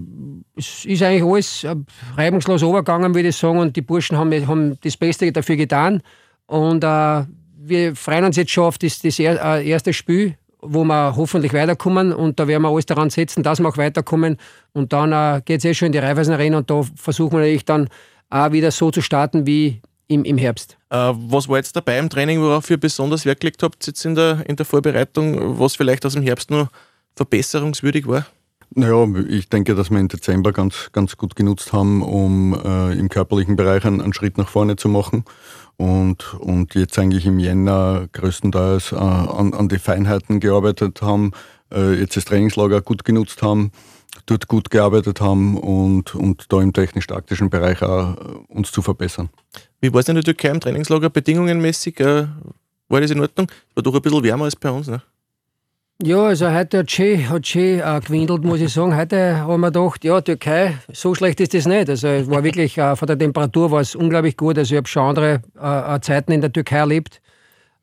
es 0.55 0.85
ist 0.85 1.03
eigentlich 1.03 1.25
alles 1.25 1.65
äh, 1.65 1.75
reibungslos 2.17 2.63
übergegangen, 2.63 3.15
würde 3.15 3.29
ich 3.29 3.37
sagen. 3.37 3.59
Und 3.59 3.75
die 3.75 3.83
Burschen 3.83 4.19
haben, 4.19 4.47
haben 4.47 4.79
das 4.83 4.97
Beste 4.97 5.31
dafür 5.33 5.57
getan. 5.57 6.03
Und 6.47 6.85
äh, 6.85 7.25
wir 7.59 7.97
freuen 7.97 8.25
uns 8.25 8.37
jetzt 8.37 8.51
schon 8.51 8.65
auf 8.65 8.79
das, 8.79 9.01
das 9.01 9.19
äh, 9.19 9.67
erste 9.67 9.93
Spiel 9.93 10.37
wo 10.61 10.85
wir 10.85 11.17
hoffentlich 11.17 11.53
weiterkommen 11.53 12.13
und 12.13 12.41
da 12.41 12.49
werden 12.49 12.63
wir 12.63 12.69
alles 12.69 12.87
daran 12.87 13.11
setzen, 13.11 13.43
dass 13.43 13.61
wir 13.61 13.69
auch 13.69 13.77
weiterkommen 13.77 14.37
und 14.73 14.93
dann 14.93 15.13
äh, 15.13 15.43
geht 15.45 15.59
es 15.59 15.65
eh 15.65 15.75
schon 15.75 15.87
in 15.87 15.93
die 15.93 15.99
Raiffeisen 15.99 16.35
Arena 16.35 16.59
und 16.59 16.71
da 16.71 16.83
versuchen 16.95 17.33
wir 17.33 17.41
natürlich 17.41 17.65
dann 17.65 17.89
auch 18.31 18.53
wieder 18.53 18.71
so 18.71 18.91
zu 18.91 19.03
starten 19.03 19.47
wie 19.47 19.81
im, 20.09 20.25
im 20.25 20.39
Herbst. 20.39 20.77
Äh, 20.91 20.97
was 20.97 21.49
war 21.49 21.57
jetzt 21.57 21.77
dabei 21.77 21.99
im 21.99 22.09
Training, 22.09 22.41
worauf 22.41 22.71
ihr 22.71 22.79
besonders 22.79 23.25
Wert 23.25 23.41
gelegt 23.41 23.63
habt 23.63 23.87
jetzt 23.87 24.05
in 24.05 24.15
der, 24.15 24.45
in 24.49 24.57
der 24.57 24.67
Vorbereitung, 24.67 25.59
was 25.59 25.77
vielleicht 25.77 26.07
aus 26.07 26.15
dem 26.15 26.23
Herbst 26.23 26.51
nur 26.51 26.69
verbesserungswürdig 27.15 28.07
war? 28.07 28.27
Naja, 28.71 29.07
ich 29.29 29.49
denke, 29.49 29.75
dass 29.75 29.91
wir 29.91 29.99
im 29.99 30.09
Dezember 30.09 30.53
ganz, 30.53 30.91
ganz 30.93 31.17
gut 31.17 31.37
genutzt 31.37 31.73
haben, 31.73 32.03
um 32.03 32.53
äh, 32.53 32.93
im 32.99 33.09
körperlichen 33.09 33.57
Bereich 33.57 33.85
einen, 33.85 34.01
einen, 34.01 34.13
Schritt 34.13 34.39
nach 34.39 34.49
vorne 34.49 34.77
zu 34.77 34.89
machen 34.89 35.25
und, 35.77 36.35
und 36.35 36.75
jetzt 36.75 36.99
eigentlich 36.99 37.27
im 37.27 37.39
Jänner 37.39 38.09
größtenteils 38.13 38.93
äh, 38.93 38.97
an, 38.97 39.53
an 39.55 39.69
die 39.69 39.79
Feinheiten 39.79 40.41
gearbeitet 40.41 41.03
haben, 41.03 41.33
äh, 41.73 41.95
jetzt 41.95 42.17
das 42.17 42.25
Trainingslager 42.25 42.81
gut 42.81 43.05
genutzt 43.05 43.43
haben, 43.43 43.73
dort 44.27 44.49
gut 44.49 44.71
gearbeitet 44.71 45.21
haben 45.21 45.59
und, 45.59 46.15
und 46.15 46.51
da 46.51 46.63
im 46.63 46.73
technisch-taktischen 46.73 47.51
Bereich 47.51 47.83
auch 47.83 48.17
äh, 48.17 48.19
uns 48.49 48.73
zu 48.73 48.83
verbessern. 48.83 49.29
Wie 49.81 49.93
war 49.93 50.01
es 50.01 50.09
in 50.09 50.15
der 50.15 50.25
Türkei 50.25 50.49
im 50.49 50.61
Trainingslager 50.61 51.11
bedingungenmäßig? 51.11 52.01
Äh, 52.01 52.27
war 52.89 53.01
das 53.01 53.11
in 53.11 53.21
Ordnung? 53.21 53.51
War 53.75 53.83
doch 53.83 53.95
ein 53.95 54.03
bisschen 54.03 54.23
wärmer 54.23 54.45
als 54.45 54.57
bei 54.57 54.71
uns, 54.71 54.87
ne? 54.87 55.03
Ja, 56.03 56.25
also 56.25 56.53
heute 56.53 56.81
hat 56.81 56.91
schön, 56.91 57.27
hat 57.31 57.47
schön 57.47 57.81
äh, 57.81 58.01
gewindelt, 58.05 58.45
muss 58.45 58.61
ich 58.61 58.71
sagen. 58.71 58.95
Heute 58.95 59.39
haben 59.39 59.63
wir 59.63 59.71
gedacht, 59.71 60.05
ja, 60.05 60.21
Türkei, 60.21 60.77
so 60.93 61.15
schlecht 61.15 61.41
ist 61.41 61.55
das 61.55 61.65
nicht. 61.65 61.89
Also 61.89 62.09
es 62.09 62.29
war 62.29 62.45
wirklich, 62.45 62.77
äh, 62.77 62.95
von 62.97 63.07
der 63.07 63.19
Temperatur 63.19 63.71
war 63.71 63.81
es 63.81 63.95
unglaublich 63.95 64.37
gut. 64.37 64.59
Also 64.59 64.75
ich 64.75 64.77
habe 64.77 64.89
schon 64.89 65.05
andere 65.05 65.41
äh, 65.59 65.97
äh 65.97 66.01
Zeiten 66.03 66.33
in 66.33 66.43
der 66.43 66.53
Türkei 66.53 66.77
erlebt. 66.77 67.23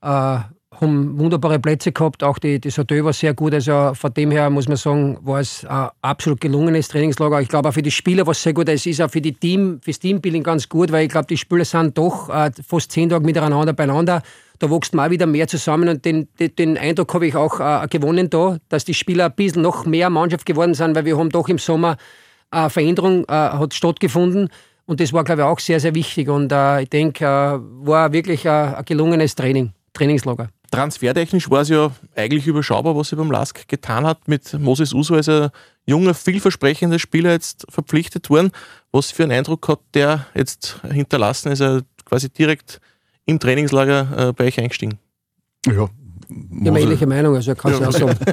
Äh, 0.04 0.38
haben 0.84 1.18
wunderbare 1.18 1.60
Plätze 1.60 1.92
gehabt, 1.92 2.24
auch 2.24 2.38
die, 2.38 2.60
das 2.60 2.78
Hotel 2.78 3.04
war 3.04 3.14
sehr 3.14 3.34
gut. 3.34 3.54
Also 3.54 3.94
von 3.96 4.14
dem 4.14 4.30
her 4.30 4.50
muss 4.50 4.68
man 4.68 4.78
sagen, 4.78 5.18
war 5.22 5.40
es 5.40 5.66
ein 5.66 5.90
absolut 6.02 6.40
gelungenes 6.40 6.90
Trainingslager. 6.90 7.42
Ich 7.42 7.48
glaube 7.48 7.70
auch 7.70 7.74
für 7.74 7.82
die 7.82 7.92
Spieler 7.92 8.26
war 8.28 8.32
es 8.32 8.44
sehr 8.44 8.54
gut. 8.54 8.70
Es 8.70 8.86
ist 8.86 9.02
auch 9.02 9.10
für 9.10 9.22
die 9.22 9.34
Team, 9.34 9.82
Teambuilding 9.82 10.44
ganz 10.44 10.70
gut, 10.70 10.92
weil 10.92 11.06
ich 11.06 11.12
glaube, 11.12 11.28
die 11.28 11.38
Spieler 11.38 11.66
sind 11.66 11.98
doch 11.98 12.30
äh, 12.30 12.52
fast 12.68 12.92
zehn 12.92 13.10
Tage 13.10 13.26
miteinander 13.26 13.74
beieinander. 13.74 14.22
Da 14.60 14.70
wächst 14.70 14.98
auch 14.98 15.10
wieder 15.10 15.26
mehr 15.26 15.48
zusammen 15.48 15.90
und 15.90 16.06
den, 16.06 16.28
den, 16.40 16.56
den 16.56 16.78
Eindruck 16.78 17.14
habe 17.14 17.28
ich 17.28 17.36
auch 17.36 17.60
äh, 17.60 17.88
gewonnen 17.88 18.30
da, 18.30 18.58
dass 18.70 18.86
die 18.86 18.94
Spieler 18.94 19.26
ein 19.26 19.36
bisschen 19.36 19.64
noch 19.64 19.86
mehr 19.86 20.10
Mannschaft 20.10 20.46
geworden 20.46 20.76
sind, 20.76 20.96
weil 20.96 21.06
wir 21.06 21.18
haben 21.18 21.30
doch 21.30 21.50
im 21.50 21.58
Sommer 21.58 21.98
eine 22.52 22.70
Veränderung 22.70 23.26
äh, 23.26 23.32
hat 23.32 23.74
stattgefunden. 23.74 24.50
Und 24.86 25.00
das 25.00 25.14
war, 25.14 25.24
glaube 25.24 25.42
ich, 25.42 25.48
auch 25.48 25.60
sehr, 25.60 25.80
sehr 25.80 25.96
wichtig. 25.96 26.30
Und 26.30 26.52
äh, 26.52 26.84
ich 26.84 26.90
denke, 26.90 27.26
äh, 27.26 27.88
war 27.88 28.12
wirklich 28.12 28.48
ein 28.48 28.84
gelungenes 28.86 29.36
Training, 29.36 29.72
Trainingslager. 29.94 30.50
Transfertechnisch 30.74 31.52
war 31.52 31.62
es 31.62 31.70
ja 31.70 31.92
eigentlich 32.16 32.48
überschaubar, 32.48 32.96
was 32.96 33.10
sie 33.10 33.16
beim 33.16 33.30
Lask 33.30 33.68
getan 33.68 34.08
hat. 34.08 34.28
Mit 34.28 34.60
Moses 34.60 34.92
Uso 34.92 35.14
als 35.14 35.30
ein 35.30 35.52
junger, 35.86 36.16
vielversprechender 36.16 36.98
Spieler 36.98 37.30
jetzt 37.32 37.68
verpflichtet 37.70 38.28
worden. 38.32 38.50
Was 38.92 39.12
für 39.12 39.22
einen 39.22 39.34
Eindruck 39.34 39.68
hat 39.68 39.82
der 39.94 40.26
jetzt 40.34 40.80
hinterlassen? 40.92 41.52
Ist 41.52 41.62
er 41.62 41.84
quasi 42.06 42.30
direkt 42.30 42.82
im 43.26 43.40
Trainingslager 43.40 44.30
äh, 44.30 44.34
bei 44.34 44.46
euch 44.46 44.60
eingestiegen? 44.60 44.98
Ja, 45.68 45.90
ich 46.62 46.68
habe 46.68 46.82
ähnliche 46.82 47.06
Meinung, 47.06 47.36
also 47.36 47.54
kann 47.54 47.80
ja. 47.80 47.88
auch 47.88 47.92
sagen. 47.92 48.18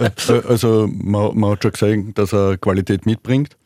Äh, 0.00 0.42
also 0.48 0.88
man, 0.92 1.36
man, 1.36 1.50
hat 1.50 1.62
schon 1.62 1.72
gesehen, 1.72 2.14
dass 2.14 2.32
er 2.32 2.56
Qualität 2.56 3.04
mitbringt. 3.04 3.56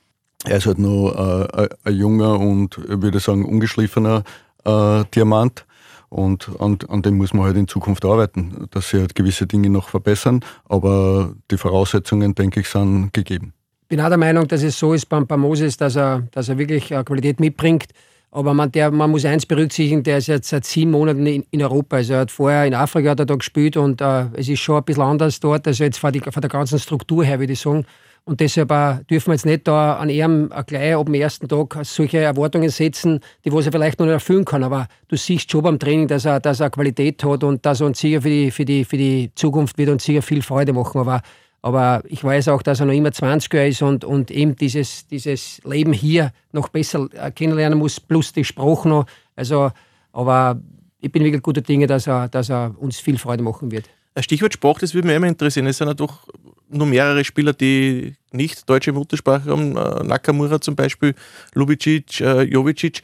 Er 0.45 0.57
ist 0.57 0.67
halt 0.67 0.79
nur 0.79 1.15
äh, 1.55 1.69
ein 1.85 1.95
junger 1.95 2.41
und, 2.41 2.79
würde 2.89 3.21
sagen, 3.21 3.45
ungeschliffener 3.45 4.25
äh, 4.65 5.05
Diamant. 5.15 5.67
Und 6.15 6.49
an, 6.61 6.79
an 6.89 7.03
dem 7.03 7.17
muss 7.17 7.35
man 7.35 7.45
halt 7.45 7.57
in 7.57 7.67
Zukunft 7.67 8.05
arbeiten, 8.05 8.69
dass 8.71 8.91
sie 8.91 9.01
halt 9.01 9.17
gewisse 9.17 9.49
Dinge 9.49 9.69
noch 9.69 9.89
verbessern. 9.89 10.45
Aber 10.69 11.35
die 11.51 11.57
Voraussetzungen, 11.57 12.37
denke 12.37 12.61
ich, 12.61 12.69
sind 12.69 13.13
gegeben. 13.13 13.53
Ich 13.83 13.89
bin 13.89 14.01
auch 14.01 14.11
der 14.11 14.17
Meinung, 14.17 14.47
dass 14.47 14.63
es 14.63 14.79
so 14.79 14.93
ist 14.93 15.09
beim, 15.09 15.27
Moses, 15.37 15.77
dass 15.77 15.97
er, 15.97 16.23
dass 16.31 16.49
er 16.49 16.57
wirklich 16.57 16.93
äh, 16.93 17.03
Qualität 17.03 17.41
mitbringt. 17.41 17.87
Aber 18.31 18.55
man, 18.55 18.71
der, 18.71 18.93
man 18.93 19.11
muss 19.11 19.25
eins 19.25 19.45
berücksichtigen, 19.45 20.05
der 20.05 20.19
ist 20.19 20.29
jetzt 20.29 20.51
seit 20.51 20.65
sieben 20.65 20.93
Monaten 20.93 21.27
in, 21.27 21.45
in 21.51 21.61
Europa. 21.61 21.97
Also 21.97 22.13
er 22.13 22.21
hat 22.21 22.31
vorher 22.31 22.65
in 22.65 22.75
Afrika 22.75 23.11
hat 23.11 23.19
er 23.19 23.27
da 23.27 23.35
gespielt 23.35 23.77
und 23.77 24.01
äh, 24.01 24.27
es 24.35 24.49
ist 24.49 24.61
schon 24.61 24.77
ein 24.77 24.85
bisschen 24.85 25.03
anders 25.03 25.41
dort. 25.41 25.67
Also 25.67 25.83
jetzt 25.83 25.99
von 25.99 26.13
der 26.13 26.49
ganzen 26.49 26.79
Struktur 26.79 27.25
her, 27.25 27.41
würde 27.41 27.55
ich 27.55 27.61
sagen. 27.61 27.87
Und 28.27 28.41
deshalb 28.41 28.69
dürfen 29.09 29.27
wir 29.27 29.35
jetzt 29.35 29.45
nicht 29.45 29.69
da 29.69 29.97
an 29.97 30.09
ihm 30.09 30.51
gleich 30.67 30.95
ab 30.95 31.05
dem 31.05 31.15
ersten 31.15 31.47
Tag 31.47 31.77
solche 31.83 32.21
Erwartungen 32.21 32.71
setzen, 32.71 33.21
die 33.45 33.53
was 33.53 33.67
er 33.67 33.73
vielleicht 33.73 33.99
noch 33.99 34.07
nicht 34.07 34.15
erfüllen 34.15 34.47
kann. 34.47 34.65
Aber 34.65 34.89
du 35.09 35.17
siehst 35.17 35.51
schon 35.51 35.63
beim 35.63 35.79
Training, 35.79 36.09
dass 36.09 36.25
er, 36.25 36.41
dass 36.41 36.61
er 36.61 36.71
Qualität 36.71 37.23
hat 37.23 37.45
und 37.45 37.67
dass 37.67 37.81
er 37.81 37.87
uns 37.87 37.99
sicher 37.99 38.23
für 38.23 38.31
die, 38.31 38.51
für, 38.51 38.65
die, 38.65 38.87
für 38.87 38.97
die 38.97 39.31
Zukunft 39.35 39.77
wird 39.77 39.91
uns 39.91 40.05
sicher 40.05 40.23
viel 40.23 40.41
Freude 40.41 40.73
machen. 40.73 41.03
Aber, 41.03 41.21
aber 41.61 42.03
ich 42.09 42.25
weiß 42.25 42.49
auch, 42.49 42.63
dass 42.63 42.81
er 42.81 42.87
noch 42.87 42.95
immer 42.95 43.11
20er 43.11 43.67
ist 43.69 43.83
und, 43.83 44.07
und 44.07 44.31
eben 44.31 44.57
dieses, 44.57 45.07
dieses 45.07 45.61
Leben 45.65 45.93
hier 45.93 46.33
noch 46.53 46.71
besser 46.71 47.09
kennenlernen 47.35 47.79
muss, 47.79 48.01
plus 48.01 48.33
die 48.33 48.45
Sprache 48.45 48.89
noch. 48.89 49.05
Also, 49.37 49.71
aber 50.13 50.59
ich 50.99 51.13
bin 51.13 51.25
wirklich 51.25 51.43
guter 51.43 51.61
Dinge, 51.61 51.87
dass 51.87 52.07
er, 52.07 52.29
dass 52.29 52.49
er 52.49 52.75
uns 52.79 52.99
viel 52.99 53.19
Freude 53.19 53.43
machen 53.43 53.71
wird. 53.71 53.85
Stichwort 54.21 54.55
Sprache, 54.55 54.81
das 54.81 54.95
würde 54.95 55.09
mich 55.09 55.17
immer 55.17 55.27
interessieren. 55.27 55.67
Es 55.67 55.77
sind 55.77 55.89
ja 55.89 55.95
doch 55.95 56.27
nur 56.75 56.87
mehrere 56.87 57.25
Spieler, 57.25 57.53
die 57.53 58.15
nicht 58.33 58.69
deutsche 58.69 58.93
Muttersprache 58.93 59.51
haben. 59.51 59.77
Äh, 59.77 60.05
Nakamura 60.05 60.61
zum 60.61 60.77
Beispiel, 60.77 61.15
Lubicic, 61.55 62.21
äh, 62.21 62.43
Jovicic. 62.43 63.03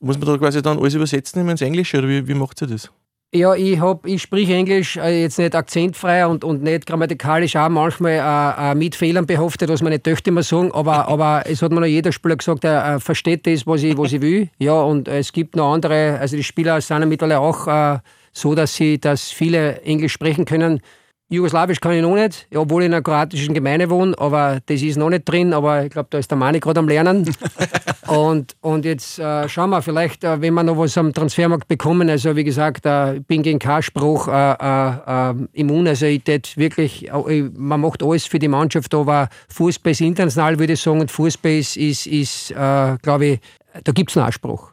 Muss 0.00 0.18
man 0.18 0.26
da 0.26 0.36
quasi 0.36 0.60
dann 0.62 0.78
alles 0.78 0.94
übersetzen 0.94 1.48
ins 1.48 1.60
Englische 1.60 1.98
oder 1.98 2.08
wie, 2.08 2.26
wie 2.26 2.34
macht 2.34 2.60
ihr 2.62 2.66
das? 2.66 2.90
Ja, 3.34 3.54
ich, 3.54 3.80
hab, 3.80 4.04
ich 4.06 4.20
spreche 4.20 4.52
Englisch 4.52 4.98
äh, 4.98 5.22
jetzt 5.22 5.38
nicht 5.38 5.54
akzentfrei 5.54 6.26
und, 6.26 6.44
und 6.44 6.62
nicht 6.62 6.84
grammatikalisch 6.84 7.56
auch 7.56 7.70
manchmal 7.70 8.12
äh, 8.12 8.72
äh, 8.72 8.74
mit 8.74 8.94
Fehlern 8.94 9.24
behaftet, 9.24 9.70
was 9.70 9.80
meine 9.80 10.02
Töchter 10.02 10.28
immer 10.28 10.42
sagen, 10.42 10.70
aber, 10.72 11.08
aber 11.08 11.44
es 11.46 11.62
hat 11.62 11.72
mir 11.72 11.80
noch 11.80 11.86
jeder 11.86 12.12
Spieler 12.12 12.36
gesagt, 12.36 12.64
er 12.64 13.00
versteht 13.00 13.46
das, 13.46 13.66
was 13.66 13.82
ich, 13.84 13.96
was 13.96 14.12
ich 14.12 14.20
will. 14.20 14.50
Ja, 14.58 14.74
und 14.82 15.08
es 15.08 15.32
gibt 15.32 15.56
noch 15.56 15.72
andere, 15.72 16.18
also 16.18 16.36
die 16.36 16.42
Spieler 16.42 16.78
sind 16.82 17.08
mittlerweile 17.08 17.40
auch 17.40 17.66
äh, 17.66 18.00
so, 18.34 18.54
dass 18.54 18.74
sie, 18.74 19.00
dass 19.00 19.30
viele 19.30 19.80
Englisch 19.80 20.12
sprechen 20.12 20.44
können. 20.44 20.82
Jugoslawisch 21.32 21.80
kann 21.80 21.92
ich 21.92 22.02
noch 22.02 22.14
nicht, 22.14 22.46
obwohl 22.54 22.82
ich 22.82 22.86
in 22.86 22.92
einer 22.92 23.02
kroatischen 23.02 23.54
Gemeinde 23.54 23.88
wohne, 23.88 24.14
aber 24.18 24.60
das 24.66 24.82
ist 24.82 24.98
noch 24.98 25.08
nicht 25.08 25.26
drin, 25.26 25.54
aber 25.54 25.84
ich 25.84 25.90
glaube, 25.90 26.08
da 26.10 26.18
ist 26.18 26.30
der 26.30 26.36
Mani 26.36 26.60
gerade 26.60 26.78
am 26.78 26.88
Lernen. 26.88 27.34
und, 28.06 28.54
und 28.60 28.84
jetzt 28.84 29.18
äh, 29.18 29.48
schauen 29.48 29.70
wir 29.70 29.80
vielleicht, 29.80 30.24
äh, 30.24 30.42
wenn 30.42 30.52
wir 30.52 30.62
noch 30.62 30.76
was 30.76 30.98
am 30.98 31.14
Transfermarkt 31.14 31.68
bekommen. 31.68 32.10
Also 32.10 32.36
wie 32.36 32.44
gesagt, 32.44 32.84
äh, 32.84 33.16
ich 33.16 33.26
bin 33.26 33.42
gegen 33.42 33.58
K-Spruch 33.58 34.28
äh, 34.28 34.52
äh, 34.52 35.30
äh, 35.30 35.34
immun. 35.54 35.88
Also 35.88 36.04
ich 36.04 36.22
wirklich, 36.56 37.10
man 37.54 37.80
macht 37.80 38.02
alles 38.02 38.26
für 38.26 38.38
die 38.38 38.48
Mannschaft, 38.48 38.94
aber 38.94 39.30
Fußball 39.48 39.92
ist 39.92 40.02
international, 40.02 40.58
würde 40.58 40.74
ich 40.74 40.82
sagen, 40.82 41.00
und 41.00 41.10
Fußball 41.10 41.52
ist, 41.52 41.78
ist, 41.78 42.06
ist 42.06 42.48
glaube 42.48 43.24
ich, 43.24 43.40
da 43.84 43.92
gibt 43.92 44.10
es 44.10 44.18
einen 44.18 44.26
Anspruch. 44.26 44.72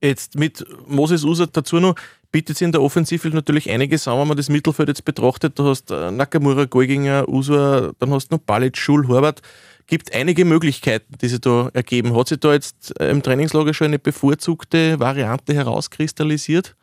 Jetzt 0.00 0.38
mit 0.38 0.64
Moses 0.86 1.24
Usat 1.24 1.56
dazu 1.56 1.80
noch, 1.80 1.96
bietet 2.32 2.58
sich 2.58 2.64
in 2.64 2.72
der 2.72 2.82
Offensive 2.82 3.28
natürlich 3.28 3.70
einiges 3.70 4.06
an, 4.06 4.18
wenn 4.18 4.28
man 4.28 4.36
das 4.36 4.48
Mittelfeld 4.48 4.88
jetzt 4.88 5.04
betrachtet. 5.04 5.58
Du 5.58 5.64
hast 5.66 5.90
äh, 5.90 6.10
Nakamura, 6.10 6.64
Golginger, 6.64 7.28
Usua, 7.28 7.92
dann 7.98 8.10
hast 8.10 8.28
du 8.28 8.36
noch 8.36 8.42
Balic, 8.42 8.76
Schul, 8.76 9.08
Horvath. 9.08 9.42
Gibt 9.86 10.14
einige 10.14 10.44
Möglichkeiten, 10.44 11.14
die 11.18 11.28
sich 11.28 11.40
da 11.40 11.70
ergeben. 11.72 12.14
Hat 12.14 12.28
sich 12.28 12.40
da 12.40 12.52
jetzt 12.52 12.98
äh, 13.00 13.10
im 13.10 13.22
Trainingslager 13.22 13.72
schon 13.72 13.86
eine 13.86 13.98
bevorzugte 13.98 15.00
Variante 15.00 15.54
herauskristallisiert? 15.54 16.76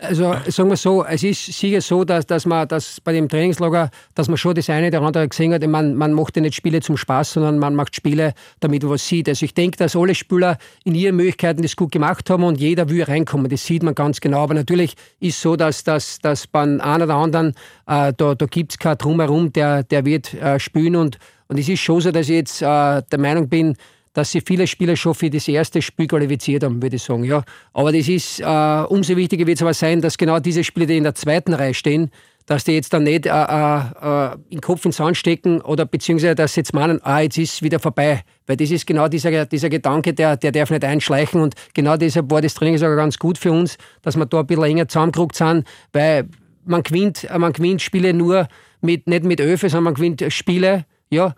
Also 0.00 0.34
sagen 0.48 0.70
wir 0.70 0.76
so, 0.76 1.04
es 1.04 1.22
ist 1.22 1.46
sicher 1.46 1.80
so, 1.80 2.04
dass, 2.04 2.26
dass 2.26 2.46
man 2.46 2.66
dass 2.66 3.00
bei 3.00 3.12
dem 3.12 3.28
Trainingslager, 3.28 3.90
dass 4.14 4.26
man 4.26 4.36
schon 4.36 4.54
das 4.56 4.68
eine 4.68 4.88
oder 4.88 5.02
andere 5.02 5.28
gesehen 5.28 5.54
hat, 5.54 5.64
man, 5.68 5.94
man 5.94 6.12
macht 6.12 6.34
ja 6.34 6.42
nicht 6.42 6.56
Spiele 6.56 6.80
zum 6.80 6.96
Spaß, 6.96 7.34
sondern 7.34 7.60
man 7.60 7.76
macht 7.76 7.94
Spiele, 7.94 8.34
damit 8.58 8.82
man 8.82 8.92
was 8.92 9.06
sieht. 9.06 9.28
Also 9.28 9.44
ich 9.44 9.54
denke, 9.54 9.76
dass 9.76 9.94
alle 9.94 10.16
Spieler 10.16 10.58
in 10.84 10.96
ihren 10.96 11.14
Möglichkeiten 11.14 11.62
das 11.62 11.76
gut 11.76 11.92
gemacht 11.92 12.28
haben 12.28 12.42
und 12.42 12.60
jeder 12.60 12.88
will 12.88 13.04
reinkommen. 13.04 13.48
Das 13.48 13.64
sieht 13.64 13.84
man 13.84 13.94
ganz 13.94 14.20
genau. 14.20 14.42
Aber 14.42 14.54
natürlich 14.54 14.96
ist 15.20 15.40
so, 15.40 15.54
dass, 15.54 15.84
dass, 15.84 16.18
dass 16.18 16.48
beim 16.48 16.80
einen 16.80 17.04
oder 17.04 17.14
anderen, 17.14 17.54
äh, 17.86 18.12
da, 18.16 18.34
da 18.34 18.46
gibt 18.46 18.72
es 18.72 18.78
keinen 18.78 18.98
Drumherum, 18.98 19.52
der, 19.52 19.84
der 19.84 20.04
wird 20.04 20.34
äh, 20.34 20.58
spielen. 20.58 20.96
Und, 20.96 21.18
und 21.46 21.58
es 21.58 21.68
ist 21.68 21.80
schon 21.80 22.00
so, 22.00 22.10
dass 22.10 22.28
ich 22.28 22.34
jetzt 22.34 22.62
äh, 22.62 22.66
der 23.02 23.18
Meinung 23.18 23.48
bin, 23.48 23.76
dass 24.14 24.30
sie 24.30 24.40
viele 24.40 24.66
Spieler 24.66 24.96
schon 24.96 25.14
für 25.14 25.28
das 25.28 25.46
erste 25.46 25.82
Spiel 25.82 26.06
qualifiziert 26.06 26.64
haben, 26.64 26.80
würde 26.80 26.96
ich 26.96 27.02
sagen. 27.02 27.24
Ja. 27.24 27.44
Aber 27.74 27.92
das 27.92 28.08
ist, 28.08 28.40
äh, 28.40 28.84
umso 28.88 29.16
wichtiger 29.16 29.46
wird 29.46 29.58
es 29.58 29.62
aber 29.62 29.74
sein, 29.74 30.00
dass 30.00 30.16
genau 30.16 30.40
diese 30.40 30.64
Spieler, 30.64 30.86
die 30.86 30.96
in 30.96 31.04
der 31.04 31.14
zweiten 31.14 31.52
Reihe 31.52 31.74
stehen, 31.74 32.10
dass 32.46 32.64
die 32.64 32.72
jetzt 32.72 32.92
dann 32.92 33.04
nicht 33.04 33.26
äh, 33.26 33.30
äh, 33.30 33.78
äh 33.78 34.36
den 34.52 34.60
Kopf 34.60 34.84
ins 34.84 34.96
Sand 34.96 35.16
stecken 35.16 35.60
oder 35.60 35.86
beziehungsweise 35.86 36.34
dass 36.34 36.54
sie 36.54 36.60
jetzt 36.60 36.74
meinen, 36.74 37.00
ah, 37.02 37.20
jetzt 37.20 37.38
ist 37.38 37.54
es 37.54 37.62
wieder 37.62 37.80
vorbei. 37.80 38.22
Weil 38.46 38.56
das 38.56 38.70
ist 38.70 38.86
genau 38.86 39.08
dieser, 39.08 39.46
dieser 39.46 39.70
Gedanke, 39.70 40.12
der, 40.12 40.36
der 40.36 40.52
darf 40.52 40.70
nicht 40.70 40.84
einschleichen 40.84 41.40
und 41.40 41.54
genau 41.72 41.96
deshalb 41.96 42.30
war 42.30 42.42
das 42.42 42.54
Training 42.54 42.78
sogar 42.78 42.96
ganz 42.96 43.18
gut 43.18 43.38
für 43.38 43.50
uns, 43.50 43.78
dass 44.02 44.16
wir 44.16 44.26
da 44.26 44.40
ein 44.40 44.46
bisschen 44.46 44.64
enger 44.64 44.88
zusammengerückt 44.88 45.36
sind, 45.36 45.64
weil 45.92 46.28
man 46.64 46.82
gewinnt, 46.82 47.26
man 47.36 47.52
gewinnt 47.52 47.82
Spiele 47.82 48.12
nur 48.12 48.48
mit, 48.80 49.06
nicht 49.06 49.24
mit 49.24 49.40
Öfe, 49.40 49.68
sondern 49.68 49.84
man 49.84 49.94
gewinnt 49.94 50.24
Spiele, 50.28 50.84
ja, 51.10 51.34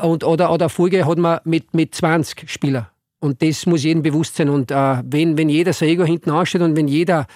und, 0.00 0.24
oder, 0.24 0.50
oder 0.50 0.68
Folge 0.68 1.06
hat 1.06 1.18
man 1.18 1.40
mit, 1.44 1.74
mit 1.74 1.94
20 1.94 2.48
Spielern. 2.50 2.86
Und 3.20 3.42
das 3.42 3.66
muss 3.66 3.84
jedem 3.84 4.02
bewusst 4.02 4.36
sein. 4.36 4.48
Und 4.48 4.70
äh, 4.70 5.02
wenn, 5.04 5.36
wenn 5.36 5.48
jeder 5.48 5.72
sein 5.72 5.90
Ego 5.90 6.04
hinten 6.04 6.30
ansteht 6.30 6.62
und 6.62 6.76
wenn 6.76 6.88
jeder 6.88 7.26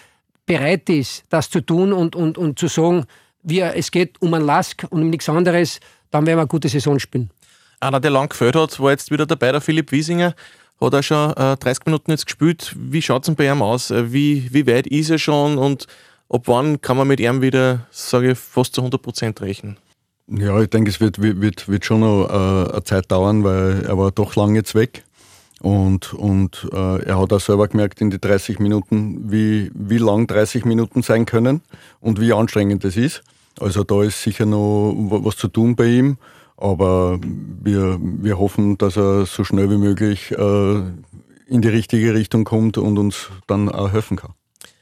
bereit 0.44 0.88
ist, 0.88 1.24
das 1.28 1.50
zu 1.50 1.60
tun 1.60 1.92
und, 1.92 2.16
und, 2.16 2.38
und 2.38 2.58
zu 2.58 2.68
sagen, 2.68 3.04
wir, 3.42 3.74
es 3.76 3.90
geht 3.90 4.20
um 4.20 4.34
einen 4.34 4.44
Lask 4.44 4.84
und 4.90 5.02
um 5.02 5.10
nichts 5.10 5.28
anderes, 5.28 5.80
dann 6.10 6.26
werden 6.26 6.38
wir 6.38 6.42
eine 6.42 6.48
gute 6.48 6.68
Saison 6.68 6.98
spielen. 6.98 7.30
Einer, 7.78 8.00
der 8.00 8.10
lang 8.10 8.28
gefällt 8.28 8.56
hat, 8.56 8.80
war 8.80 8.90
jetzt 8.90 9.10
wieder 9.10 9.26
dabei, 9.26 9.52
der 9.52 9.60
Philipp 9.60 9.92
Wiesinger. 9.92 10.34
Hat 10.80 10.92
er 10.92 11.02
schon 11.02 11.32
äh, 11.36 11.56
30 11.56 11.86
Minuten 11.86 12.10
jetzt 12.10 12.26
gespielt. 12.26 12.74
Wie 12.76 13.00
schaut 13.00 13.22
es 13.22 13.26
denn 13.26 13.36
bei 13.36 13.46
ihm 13.46 13.62
aus? 13.62 13.90
Äh, 13.90 14.12
wie, 14.12 14.52
wie 14.52 14.66
weit 14.66 14.86
ist 14.86 15.10
er 15.10 15.18
schon 15.18 15.58
und 15.58 15.86
ab 16.28 16.42
wann 16.46 16.80
kann 16.80 16.96
man 16.96 17.06
mit 17.06 17.20
ihm 17.20 17.42
wieder, 17.42 17.86
sage 17.90 18.32
ich, 18.32 18.38
fast 18.38 18.74
zu 18.74 18.80
100 18.80 19.00
Prozent 19.00 19.40
rechnen? 19.40 19.76
Ja, 20.28 20.60
ich 20.60 20.70
denke, 20.70 20.90
es 20.90 21.00
wird, 21.00 21.20
wird, 21.20 21.68
wird 21.68 21.84
schon 21.84 22.00
noch 22.00 22.28
äh, 22.28 22.72
eine 22.72 22.84
Zeit 22.84 23.10
dauern, 23.12 23.44
weil 23.44 23.84
er 23.84 23.96
war 23.96 24.10
doch 24.10 24.34
lange 24.34 24.56
jetzt 24.56 24.74
weg. 24.74 25.04
Und, 25.60 26.12
und 26.14 26.68
äh, 26.72 27.02
er 27.02 27.18
hat 27.18 27.32
auch 27.32 27.40
selber 27.40 27.68
gemerkt 27.68 28.00
in 28.00 28.10
die 28.10 28.20
30 28.20 28.58
Minuten, 28.58 29.30
wie, 29.30 29.70
wie 29.74 29.98
lang 29.98 30.26
30 30.26 30.64
Minuten 30.64 31.02
sein 31.02 31.26
können 31.26 31.62
und 32.00 32.20
wie 32.20 32.32
anstrengend 32.32 32.84
das 32.84 32.96
ist. 32.96 33.22
Also 33.58 33.84
da 33.84 34.02
ist 34.02 34.22
sicher 34.22 34.46
noch 34.46 34.94
was 34.96 35.36
zu 35.36 35.48
tun 35.48 35.76
bei 35.76 35.86
ihm. 35.86 36.18
Aber 36.58 37.18
wir, 37.62 37.98
wir 38.00 38.38
hoffen, 38.38 38.78
dass 38.78 38.96
er 38.96 39.26
so 39.26 39.44
schnell 39.44 39.70
wie 39.70 39.76
möglich 39.76 40.32
äh, 40.32 40.76
in 41.46 41.62
die 41.62 41.68
richtige 41.68 42.14
Richtung 42.14 42.44
kommt 42.44 42.78
und 42.78 42.98
uns 42.98 43.28
dann 43.46 43.68
auch 43.68 43.92
helfen 43.92 44.16
kann. 44.16 44.32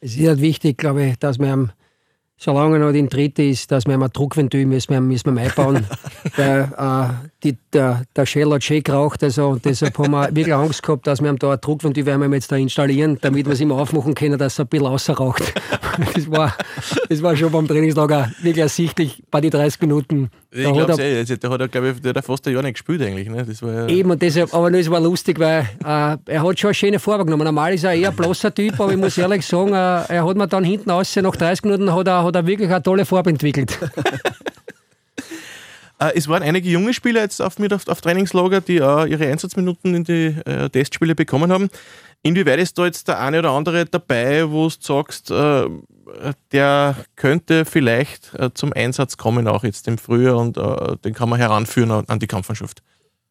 Es 0.00 0.16
ist 0.16 0.26
halt 0.26 0.40
wichtig, 0.40 0.78
glaube 0.78 1.04
ich, 1.04 1.18
dass 1.18 1.38
wir 1.38 1.72
solange 2.36 2.78
noch 2.78 2.90
in 2.90 3.08
Dritte 3.08 3.42
ist, 3.42 3.70
dass 3.70 3.86
wir 3.86 3.94
ein 3.94 4.10
Druckventil 4.12 4.66
müssen 4.66 4.92
wir, 4.92 5.00
müssen 5.00 5.34
wir 5.34 5.42
einbauen. 5.42 5.86
der, 6.36 7.20
äh, 7.22 7.28
die, 7.42 7.56
der, 7.72 8.02
der 8.14 8.26
Shell 8.26 8.50
hat 8.50 8.64
schön 8.64 8.82
geraucht, 8.82 9.22
also, 9.22 9.48
und 9.50 9.64
deshalb 9.64 9.96
haben 9.98 10.12
wir 10.12 10.34
wirklich 10.34 10.54
Angst 10.54 10.82
gehabt, 10.82 11.06
dass 11.06 11.22
wir 11.22 11.32
da 11.34 11.52
ein 11.52 11.60
Druckventil 11.60 12.06
werden 12.06 12.20
wir 12.20 12.34
jetzt 12.34 12.50
da 12.50 12.56
installieren, 12.56 13.18
damit 13.20 13.46
wir 13.46 13.52
es 13.52 13.60
immer 13.60 13.76
aufmachen 13.76 14.14
können, 14.14 14.38
dass 14.38 14.54
es 14.54 14.60
ein 14.60 14.66
bisschen 14.66 15.14
raucht. 15.14 15.52
Das 16.14 16.28
war, 16.28 16.52
das 17.08 17.22
war 17.22 17.36
schon 17.36 17.52
beim 17.52 17.68
Trainingslager 17.68 18.32
wirklich 18.42 18.62
ersichtlich 18.62 19.22
bei 19.30 19.40
den 19.40 19.52
30 19.52 19.80
Minuten. 19.82 20.28
Ich 20.56 20.72
glaube 20.72 21.02
eh, 21.02 21.18
also, 21.18 21.36
der 21.36 21.50
hat 21.50 21.60
er, 21.60 21.68
glaube 21.68 21.90
ich, 21.90 22.00
der 22.00 22.14
hat 22.14 22.24
fast 22.24 22.46
ein 22.46 22.54
Jahr 22.54 22.62
nicht 22.62 22.74
gespielt 22.74 23.02
eigentlich. 23.02 23.28
Ne? 23.28 23.44
Das 23.44 23.60
war 23.60 23.72
ja 23.72 23.88
Eben, 23.88 24.12
und 24.12 24.22
deshalb, 24.22 24.54
aber 24.54 24.72
es 24.72 24.88
war 24.88 25.00
lustig, 25.00 25.40
weil 25.40 25.62
äh, 25.84 26.16
er 26.26 26.42
hat 26.42 26.60
schon 26.60 26.68
eine 26.68 26.74
schöne 26.74 26.98
Farbe 27.00 27.24
genommen. 27.24 27.44
Normal 27.44 27.74
ist 27.74 27.82
er 27.82 27.92
eher 27.92 28.10
ein 28.10 28.16
blasser 28.16 28.54
Typ, 28.54 28.78
aber 28.78 28.92
ich 28.92 28.96
muss 28.96 29.18
ehrlich 29.18 29.44
sagen, 29.44 29.72
äh, 29.72 30.04
er 30.14 30.24
hat 30.24 30.36
mir 30.36 30.46
dann 30.46 30.62
hinten 30.62 30.92
aus, 30.92 31.16
nach 31.16 31.34
30 31.34 31.64
Minuten 31.64 31.92
hat 31.92 32.06
er, 32.06 32.22
hat 32.22 32.36
er 32.36 32.46
wirklich 32.46 32.70
eine 32.70 32.82
tolle 32.82 33.04
Farbe 33.04 33.30
entwickelt. 33.30 33.76
Äh, 35.98 36.12
es 36.14 36.28
waren 36.28 36.42
einige 36.42 36.68
junge 36.68 36.94
Spieler 36.94 37.22
jetzt 37.22 37.40
auf, 37.40 37.58
mit 37.58 37.72
auf, 37.72 37.86
auf 37.88 38.00
Trainingslager, 38.00 38.60
die 38.60 38.82
auch 38.82 39.06
ihre 39.06 39.26
Einsatzminuten 39.26 39.94
in 39.94 40.04
die 40.04 40.34
äh, 40.44 40.68
Testspiele 40.68 41.14
bekommen 41.14 41.52
haben. 41.52 41.68
Inwieweit 42.22 42.58
ist 42.58 42.78
da 42.78 42.86
jetzt 42.86 43.08
der 43.08 43.20
eine 43.20 43.40
oder 43.40 43.50
andere 43.50 43.84
dabei, 43.84 44.50
wo 44.50 44.68
du 44.68 44.74
sagst, 44.80 45.30
äh, 45.30 45.66
der 46.52 46.96
könnte 47.16 47.64
vielleicht 47.64 48.34
äh, 48.34 48.50
zum 48.54 48.72
Einsatz 48.72 49.16
kommen, 49.16 49.46
auch 49.46 49.64
jetzt 49.64 49.88
im 49.88 49.98
Frühjahr 49.98 50.38
und 50.38 50.56
äh, 50.56 50.96
den 51.04 51.14
kann 51.14 51.28
man 51.28 51.38
heranführen 51.38 51.90
an 51.90 52.18
die 52.18 52.26
Kampfmannschaft? 52.26 52.82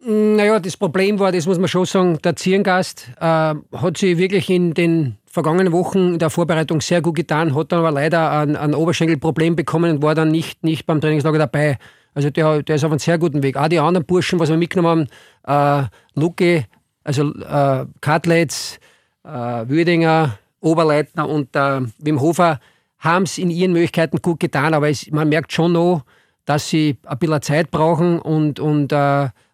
Naja, 0.05 0.59
das 0.59 0.75
Problem 0.75 1.17
war, 1.19 1.31
das 1.31 1.45
muss 1.45 1.57
man 1.57 1.69
schon 1.69 1.85
sagen, 1.85 2.19
der 2.23 2.35
Zierngast 2.35 3.09
äh, 3.19 3.23
hat 3.23 3.97
sich 3.97 4.17
wirklich 4.17 4.49
in 4.49 4.73
den 4.73 5.17
vergangenen 5.25 5.71
Wochen 5.71 6.13
in 6.13 6.19
der 6.19 6.29
Vorbereitung 6.29 6.81
sehr 6.81 7.01
gut 7.01 7.15
getan, 7.15 7.55
hat 7.55 7.71
dann 7.71 7.79
aber 7.79 7.91
leider 7.91 8.29
ein, 8.31 8.55
ein 8.57 8.75
Oberschenkelproblem 8.75 9.55
bekommen 9.55 9.95
und 9.95 10.03
war 10.03 10.13
dann 10.13 10.29
nicht, 10.29 10.63
nicht 10.63 10.85
beim 10.85 10.99
Trainingslager 10.99 11.39
dabei. 11.39 11.77
Also 12.13 12.29
der, 12.29 12.63
der 12.63 12.75
ist 12.75 12.83
auf 12.83 12.91
einem 12.91 12.99
sehr 12.99 13.17
guten 13.17 13.43
Weg. 13.43 13.57
Auch 13.57 13.67
die 13.67 13.79
anderen 13.79 14.05
Burschen, 14.05 14.39
was 14.39 14.49
wir 14.49 14.57
mitgenommen 14.57 15.07
haben, 15.45 15.85
äh, 15.85 16.19
Luke, 16.19 16.65
also 17.03 17.33
äh, 17.33 17.85
Katlitz, 18.01 18.79
äh, 19.23 19.29
Würdinger, 19.29 20.37
Oberleitner 20.59 21.27
und 21.27 21.55
äh, 21.55 21.81
Wim 21.99 22.21
Hofer, 22.21 22.59
haben 22.99 23.23
es 23.23 23.37
in 23.37 23.49
ihren 23.49 23.73
Möglichkeiten 23.73 24.21
gut 24.21 24.39
getan, 24.39 24.73
aber 24.73 24.89
es, 24.89 25.11
man 25.11 25.27
merkt 25.27 25.51
schon 25.51 25.73
noch, 25.73 26.03
dass 26.45 26.69
sie 26.69 26.97
ein 27.05 27.17
bisschen 27.17 27.41
Zeit 27.41 27.71
brauchen 27.71 28.19
und, 28.19 28.59
und 28.59 28.91
äh, 28.91 28.95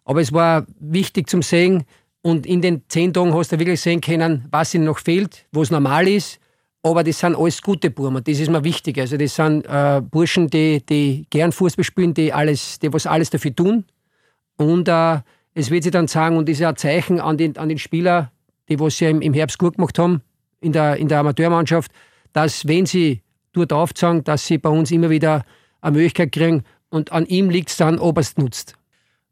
aber 0.04 0.20
es 0.20 0.32
war 0.32 0.66
wichtig 0.78 1.28
zum 1.28 1.42
Sehen 1.42 1.84
und 2.22 2.46
in 2.46 2.60
den 2.62 2.82
zehn 2.88 3.12
Tagen 3.12 3.34
hast 3.34 3.52
du 3.52 3.58
wirklich 3.58 3.80
sehen 3.80 4.00
können, 4.00 4.46
was 4.50 4.74
ihnen 4.74 4.84
noch 4.84 4.98
fehlt, 4.98 5.46
wo 5.52 5.62
es 5.62 5.70
normal 5.70 6.08
ist. 6.08 6.39
Aber 6.82 7.04
das 7.04 7.18
sind 7.18 7.36
alles 7.36 7.60
gute 7.60 7.90
Burmen, 7.90 8.24
das 8.24 8.38
ist 8.38 8.50
mir 8.50 8.64
wichtig. 8.64 8.98
Also 8.98 9.16
das 9.16 9.34
sind 9.34 9.66
äh, 9.66 10.00
Burschen, 10.00 10.48
die, 10.48 10.84
die 10.84 11.26
gern 11.28 11.52
Fußball 11.52 11.84
spielen, 11.84 12.14
die, 12.14 12.32
alles, 12.32 12.78
die 12.78 12.92
was 12.92 13.06
alles 13.06 13.28
dafür 13.28 13.54
tun. 13.54 13.84
Und 14.56 14.88
äh, 14.88 15.18
es 15.54 15.70
wird 15.70 15.82
sich 15.82 15.92
dann 15.92 16.08
sagen, 16.08 16.36
und 16.36 16.48
das 16.48 16.58
ist 16.58 16.64
ein 16.64 16.76
Zeichen 16.76 17.20
an 17.20 17.36
den, 17.36 17.56
an 17.58 17.68
den 17.68 17.78
Spieler, 17.78 18.32
die 18.68 18.80
was 18.80 18.96
sie 18.96 19.06
im, 19.06 19.34
Herbst 19.34 19.58
gut 19.58 19.76
gemacht 19.76 19.98
haben, 19.98 20.22
in 20.60 20.72
der, 20.72 20.96
in 20.96 21.08
der 21.08 21.20
Amateurmannschaft, 21.20 21.90
dass 22.32 22.66
wenn 22.66 22.86
sie 22.86 23.22
dort 23.52 23.72
aufzeigen, 23.72 24.24
dass 24.24 24.46
sie 24.46 24.58
bei 24.58 24.70
uns 24.70 24.90
immer 24.90 25.10
wieder 25.10 25.44
eine 25.80 25.96
Möglichkeit 25.96 26.32
kriegen 26.32 26.62
und 26.88 27.12
an 27.12 27.26
ihm 27.26 27.50
liegt 27.50 27.70
es 27.70 27.76
dann, 27.76 27.98
ob 27.98 28.18
es 28.18 28.36
nutzt. 28.36 28.74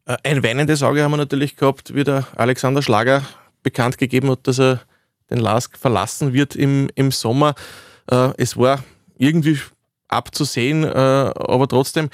Äh, 0.05 0.17
ein 0.25 0.43
weinendes 0.43 0.83
Auge 0.83 1.03
haben 1.03 1.13
wir 1.13 1.19
natürlich 1.19 1.57
gehabt, 1.57 1.95
wie 1.95 2.05
der 2.05 2.27
Alexander 2.37 2.83
Schlager 2.83 3.23
bekannt 3.63 3.99
gegeben 3.99 4.31
hat, 4.31 4.47
dass 4.47 4.59
er 4.59 4.81
den 5.31 5.39
LASK 5.39 5.77
verlassen 5.79 6.33
wird 6.33 6.57
im, 6.57 6.89
im 6.95 7.11
Sommer. 7.11 7.55
Äh, 8.11 8.31
es 8.37 8.57
war 8.57 8.85
irgendwie 9.17 9.59
abzusehen, 10.09 10.85
äh, 10.85 10.89
aber 10.89 11.69
trotzdem 11.69 12.11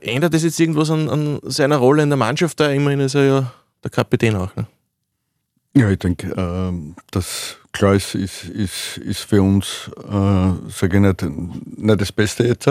ändert 0.00 0.32
es 0.34 0.44
jetzt 0.44 0.60
irgendwas 0.60 0.90
an, 0.90 1.08
an, 1.08 1.40
seiner 1.42 1.78
Rolle 1.78 2.04
in 2.04 2.08
der 2.08 2.16
Mannschaft 2.16 2.60
da? 2.60 2.70
Immerhin 2.70 3.00
ist 3.00 3.16
er 3.16 3.24
ja 3.24 3.52
der 3.82 3.90
Kapitän 3.90 4.36
auch. 4.36 4.54
Ne? 4.54 4.68
Ja, 5.74 5.90
ich 5.90 5.98
denke, 5.98 6.32
ähm, 6.36 6.94
das 7.10 7.56
klar 7.72 7.94
ist, 7.94 8.14
ist, 8.14 8.44
ist, 8.44 8.98
ist 8.98 9.20
für 9.20 9.42
uns, 9.42 9.90
äh, 10.04 10.70
sage 10.70 10.96
ich 10.96 11.00
nicht, 11.00 11.22
nicht 11.22 12.00
das 12.00 12.12
Beste 12.12 12.44
jetzt. 12.46 12.70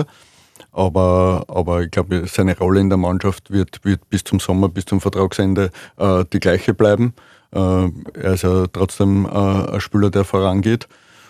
Aber, 0.71 1.43
aber 1.47 1.81
ich 1.81 1.91
glaube, 1.91 2.25
seine 2.27 2.57
Rolle 2.57 2.79
in 2.79 2.89
der 2.89 2.97
Mannschaft 2.97 3.51
wird, 3.51 3.83
wird 3.83 4.07
bis 4.09 4.23
zum 4.23 4.39
Sommer, 4.39 4.69
bis 4.69 4.85
zum 4.85 5.01
Vertragsende 5.01 5.71
äh, 5.97 6.23
die 6.31 6.39
gleiche 6.39 6.73
bleiben. 6.73 7.13
Äh, 7.53 7.89
er 8.13 8.33
ist 8.33 8.43
ja 8.43 8.67
trotzdem 8.67 9.25
äh, 9.25 9.29
ein 9.29 9.81
Spieler, 9.81 10.09
der 10.09 10.23
vorangeht. 10.23 10.87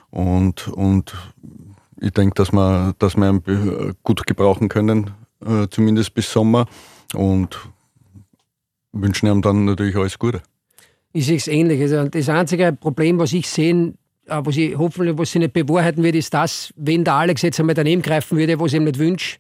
Und, 0.10 0.68
und 0.68 1.14
ich 2.00 2.12
denke, 2.12 2.36
dass 2.36 2.52
wir, 2.52 2.94
dass 3.00 3.16
wir 3.16 3.30
ihn 3.30 3.96
gut 4.04 4.26
gebrauchen 4.26 4.70
können, 4.70 5.12
äh, 5.46 5.68
zumindest 5.70 6.14
bis 6.14 6.32
Sommer. 6.32 6.68
Und 7.14 7.60
wünschen 8.94 9.28
ihm 9.28 9.42
dann 9.42 9.66
natürlich 9.66 9.96
alles 9.96 10.20
Gute. 10.20 10.42
Ich 11.14 11.26
sehe 11.26 11.38
es 11.38 11.48
ähnlich. 11.48 11.82
Also 11.82 12.08
das 12.08 12.30
einzige 12.30 12.74
Problem, 12.74 13.20
was 13.20 13.34
ich 13.34 13.50
sehe, 13.50 13.94
was 14.26 14.58
ich 14.58 14.78
hoffentlich, 14.78 15.18
was 15.18 15.32
sich 15.32 15.40
nicht 15.40 15.54
bewahrheiten 15.54 16.04
wird, 16.04 16.16
ist 16.16 16.34
das, 16.34 16.74
wenn 16.78 17.04
der 17.04 17.16
Alex 17.16 17.42
jetzt 17.42 17.60
einmal 17.60 17.76
daneben 17.76 18.02
greifen 18.02 18.38
würde, 18.38 18.60
was 18.60 18.72
ich 18.72 18.78
ihm 18.78 18.86
nicht 18.86 19.00
wünsche, 19.00 19.38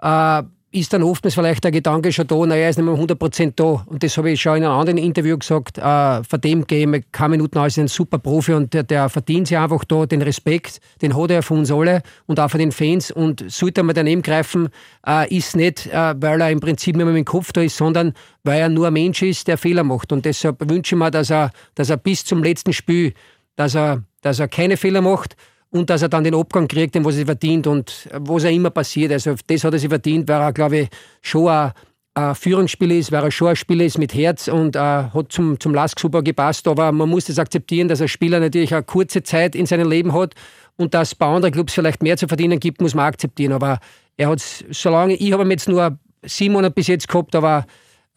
äh, 0.00 0.42
ist 0.72 0.92
dann 0.92 1.02
oftmals 1.02 1.34
vielleicht 1.34 1.64
der 1.64 1.72
Gedanke 1.72 2.12
schon 2.12 2.26
da, 2.26 2.46
naja, 2.46 2.62
er 2.62 2.70
ist 2.70 2.78
nicht 2.78 2.86
mehr 2.86 2.94
100% 2.94 3.52
da. 3.56 3.84
Und 3.86 4.02
das 4.02 4.16
habe 4.16 4.30
ich 4.30 4.40
schon 4.40 4.58
in 4.58 4.64
einem 4.64 4.72
anderen 4.72 4.98
Interview 4.98 5.36
gesagt, 5.36 5.78
äh, 5.78 6.22
von 6.22 6.40
dem 6.40 6.64
wir 6.68 7.02
keine 7.10 7.30
Minuten 7.30 7.58
ist 7.64 7.78
ein 7.78 7.88
super 7.88 8.18
Profi 8.18 8.52
und 8.52 8.72
der, 8.72 8.84
der 8.84 9.08
verdient 9.08 9.48
sich 9.48 9.58
einfach 9.58 9.84
da 9.84 10.06
den 10.06 10.22
Respekt, 10.22 10.80
den 11.02 11.16
hat 11.16 11.30
er 11.32 11.42
von 11.42 11.58
uns 11.58 11.72
alle 11.72 12.02
und 12.26 12.38
auch 12.38 12.50
von 12.50 12.60
den 12.60 12.70
Fans. 12.70 13.10
Und 13.10 13.44
sollte 13.50 13.80
er 13.80 13.84
mal 13.84 13.94
daneben 13.94 14.22
greifen, 14.22 14.68
äh, 15.04 15.34
ist 15.34 15.56
nicht, 15.56 15.86
äh, 15.86 16.14
weil 16.20 16.40
er 16.40 16.50
im 16.50 16.60
Prinzip 16.60 16.96
nicht 16.96 17.04
mehr 17.04 17.14
mit 17.14 17.26
dem 17.26 17.30
Kopf 17.30 17.52
da 17.52 17.62
ist, 17.62 17.76
sondern 17.76 18.12
weil 18.44 18.60
er 18.60 18.68
nur 18.68 18.86
ein 18.86 18.92
Mensch 18.92 19.22
ist, 19.22 19.48
der 19.48 19.58
Fehler 19.58 19.82
macht. 19.82 20.12
Und 20.12 20.24
deshalb 20.24 20.60
wünsche 20.70 20.94
ich 20.94 20.98
mir, 20.98 21.10
dass 21.10 21.30
er, 21.30 21.50
dass 21.74 21.90
er 21.90 21.96
bis 21.96 22.24
zum 22.24 22.44
letzten 22.44 22.72
Spiel, 22.72 23.12
dass 23.56 23.74
er 23.74 24.02
dass 24.22 24.38
er 24.38 24.48
keine 24.48 24.76
Fehler 24.76 25.00
macht 25.00 25.36
und 25.70 25.88
dass 25.88 26.02
er 26.02 26.08
dann 26.08 26.24
den 26.24 26.34
Abgang 26.34 26.68
kriegt, 26.68 26.94
den 26.94 27.04
was 27.04 27.16
er 27.16 27.26
verdient 27.26 27.66
und 27.66 28.08
was 28.12 28.44
er 28.44 28.50
immer 28.50 28.70
passiert. 28.70 29.12
Also 29.12 29.34
das 29.46 29.64
hat 29.64 29.72
er 29.72 29.78
sich 29.78 29.88
verdient, 29.88 30.28
weil 30.28 30.40
er, 30.40 30.52
glaube 30.52 30.78
ich, 30.78 30.88
schon 31.22 31.48
ein, 31.48 31.72
ein 32.14 32.34
Führungsspieler 32.34 32.96
ist, 32.96 33.12
weil 33.12 33.22
er 33.22 33.30
schon 33.30 33.48
ein 33.48 33.56
Spieler 33.56 33.84
ist 33.84 33.98
mit 33.98 34.12
Herz 34.12 34.48
und 34.48 34.74
äh, 34.74 34.78
hat 34.78 35.30
zum, 35.30 35.60
zum 35.60 35.72
Lask 35.72 35.98
super 35.98 36.22
gepasst. 36.22 36.66
Aber 36.66 36.90
man 36.90 37.08
muss 37.08 37.26
das 37.26 37.38
akzeptieren, 37.38 37.88
dass 37.88 38.00
ein 38.00 38.08
Spieler 38.08 38.40
natürlich 38.40 38.74
eine 38.74 38.82
kurze 38.82 39.22
Zeit 39.22 39.54
in 39.54 39.66
seinem 39.66 39.88
Leben 39.88 40.12
hat 40.12 40.34
und 40.76 40.94
dass 40.94 41.08
es 41.08 41.14
bei 41.14 41.26
anderen 41.26 41.52
Clubs 41.52 41.74
vielleicht 41.74 42.02
mehr 42.02 42.16
zu 42.16 42.26
verdienen 42.26 42.58
gibt, 42.58 42.80
muss 42.80 42.94
man 42.94 43.06
akzeptieren. 43.06 43.52
Aber 43.52 43.78
er 44.16 44.28
hat 44.28 44.42
solange, 44.70 45.14
ich 45.14 45.32
habe 45.32 45.44
ihn 45.44 45.50
jetzt 45.50 45.68
nur 45.68 45.98
sieben 46.22 46.54
Monate 46.54 46.74
bis 46.74 46.88
jetzt 46.88 47.08
gehabt, 47.08 47.34
aber 47.34 47.64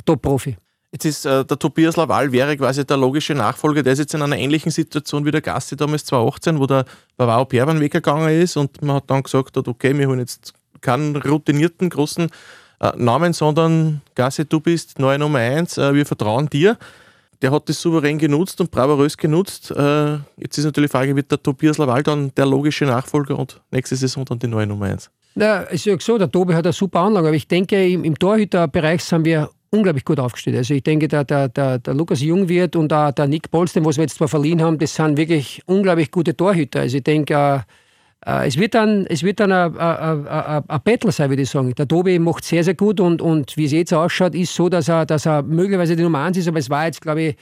Top-Profi. 0.06 0.58
Jetzt 0.94 1.06
ist 1.06 1.26
äh, 1.26 1.44
der 1.44 1.58
Tobias 1.58 1.96
Laval 1.96 2.32
wäre 2.32 2.56
quasi 2.56 2.86
der 2.86 2.98
logische 2.98 3.34
Nachfolger. 3.34 3.82
Der 3.82 3.94
ist 3.94 4.00
jetzt 4.00 4.14
in 4.14 4.22
einer 4.22 4.38
ähnlichen 4.38 4.72
Situation 4.72 5.26
wie 5.26 5.32
der 5.32 5.42
Gassi 5.42 5.76
damals 5.76 6.06
2018, 6.06 6.60
wo 6.60 6.68
der 6.68 6.86
Bavaro 7.18 7.46
Perban 7.46 7.80
weggegangen 7.80 8.30
ist 8.30 8.56
und 8.58 8.80
man 8.84 8.98
hat 8.98 9.10
dann 9.10 9.24
gesagt, 9.24 9.58
hat, 9.58 9.68
okay, 9.68 9.98
wir 9.98 10.08
haben 10.08 10.20
jetzt 10.20 10.54
keinen 10.82 11.16
routinierten 11.16 11.90
großen 11.90 12.30
äh, 12.80 12.92
Namen, 12.96 13.34
sondern 13.34 14.02
Gassi, 14.14 14.46
du 14.46 14.60
bist 14.60 15.00
neue 15.00 15.18
Nummer 15.18 15.40
1, 15.40 15.80
äh, 15.80 15.96
wir 15.96 16.06
vertrauen 16.06 16.48
dir. 16.48 16.78
Der 17.42 17.50
hat 17.50 17.68
das 17.68 17.82
souverän 17.82 18.20
genutzt 18.20 18.62
und 18.62 18.70
bravourös 18.70 19.18
genutzt. 19.18 19.72
Äh, 19.72 20.18
jetzt 20.38 20.60
ist 20.60 20.66
natürlich 20.66 20.92
die 20.92 20.98
Frage, 20.98 21.16
wird 21.16 21.32
der 21.32 21.42
Tobias 21.42 21.80
Laval 21.80 22.04
dann 22.04 22.32
der 22.36 22.46
logische 22.46 22.86
Nachfolger 22.86 23.40
und 23.40 23.60
nächste 23.72 23.96
Saison 23.96 24.26
dann 24.26 24.38
die 24.38 24.48
neue 24.48 24.68
Nummer 24.68 24.86
1? 24.86 25.10
Na, 25.34 25.62
ist 25.62 25.86
ja 25.86 26.00
so, 26.00 26.20
der 26.20 26.32
Tobi 26.32 26.54
hat 26.54 26.68
eine 26.68 26.74
super 26.74 27.00
Anlage, 27.00 27.30
aber 27.30 27.36
ich 27.36 27.48
denke, 27.48 27.90
im, 27.90 28.04
im 28.04 28.20
Torhüterbereich 28.20 29.04
sind 29.04 29.26
wir 29.26 29.50
unglaublich 29.74 30.06
gut 30.06 30.20
aufgestellt. 30.20 30.58
Also 30.58 30.76
ich 30.76 30.84
denke, 30.84 31.08
der, 31.08 31.24
der, 31.24 31.50
der, 31.50 31.80
der 31.80 31.94
Lukas 31.94 32.22
Jungwirt 32.22 32.76
und 32.76 32.92
der, 32.92 33.12
der 33.12 33.28
Nick 33.28 33.50
Bolsten, 33.50 33.84
was 33.84 33.98
wir 33.98 34.04
jetzt 34.04 34.18
zwar 34.18 34.28
verliehen 34.28 34.62
haben, 34.62 34.78
das 34.78 34.94
sind 34.96 35.18
wirklich 35.18 35.62
unglaublich 35.66 36.12
gute 36.12 36.38
Torhüter. 36.38 36.82
Also 36.82 36.98
ich 36.98 37.04
denke, 37.04 37.34
äh, 37.34 38.44
äh 38.44 38.48
es 38.48 38.58
wird 38.58 38.76
dann, 38.76 39.08
es 39.08 39.24
wird 39.24 39.40
dann 39.40 39.52
ein 39.52 40.82
Battle 40.84 41.12
sein, 41.12 41.30
würde 41.30 41.42
ich 41.42 41.50
sagen. 41.50 41.74
Der 41.76 41.88
Tobi 41.88 42.20
macht 42.20 42.46
sehr, 42.46 42.64
sehr 42.64 42.76
gut 42.76 43.00
und, 43.00 43.22
und 43.22 43.58
wie 43.58 43.66
es 43.66 43.72
jetzt 43.72 43.94
ausschaut, 43.94 44.36
ist 44.36 44.54
so, 44.54 44.70
dass 44.70 44.88
er, 44.88 45.08
dass 45.08 45.26
er 45.26 45.42
möglicherweise 45.42 45.96
die 45.96 46.04
Nummer 46.04 46.20
1 46.20 46.38
ist, 46.38 46.48
aber 46.48 46.60
es 46.60 46.70
war 46.70 46.86
jetzt, 46.86 47.02
glaube 47.02 47.22
ich, 47.22 47.36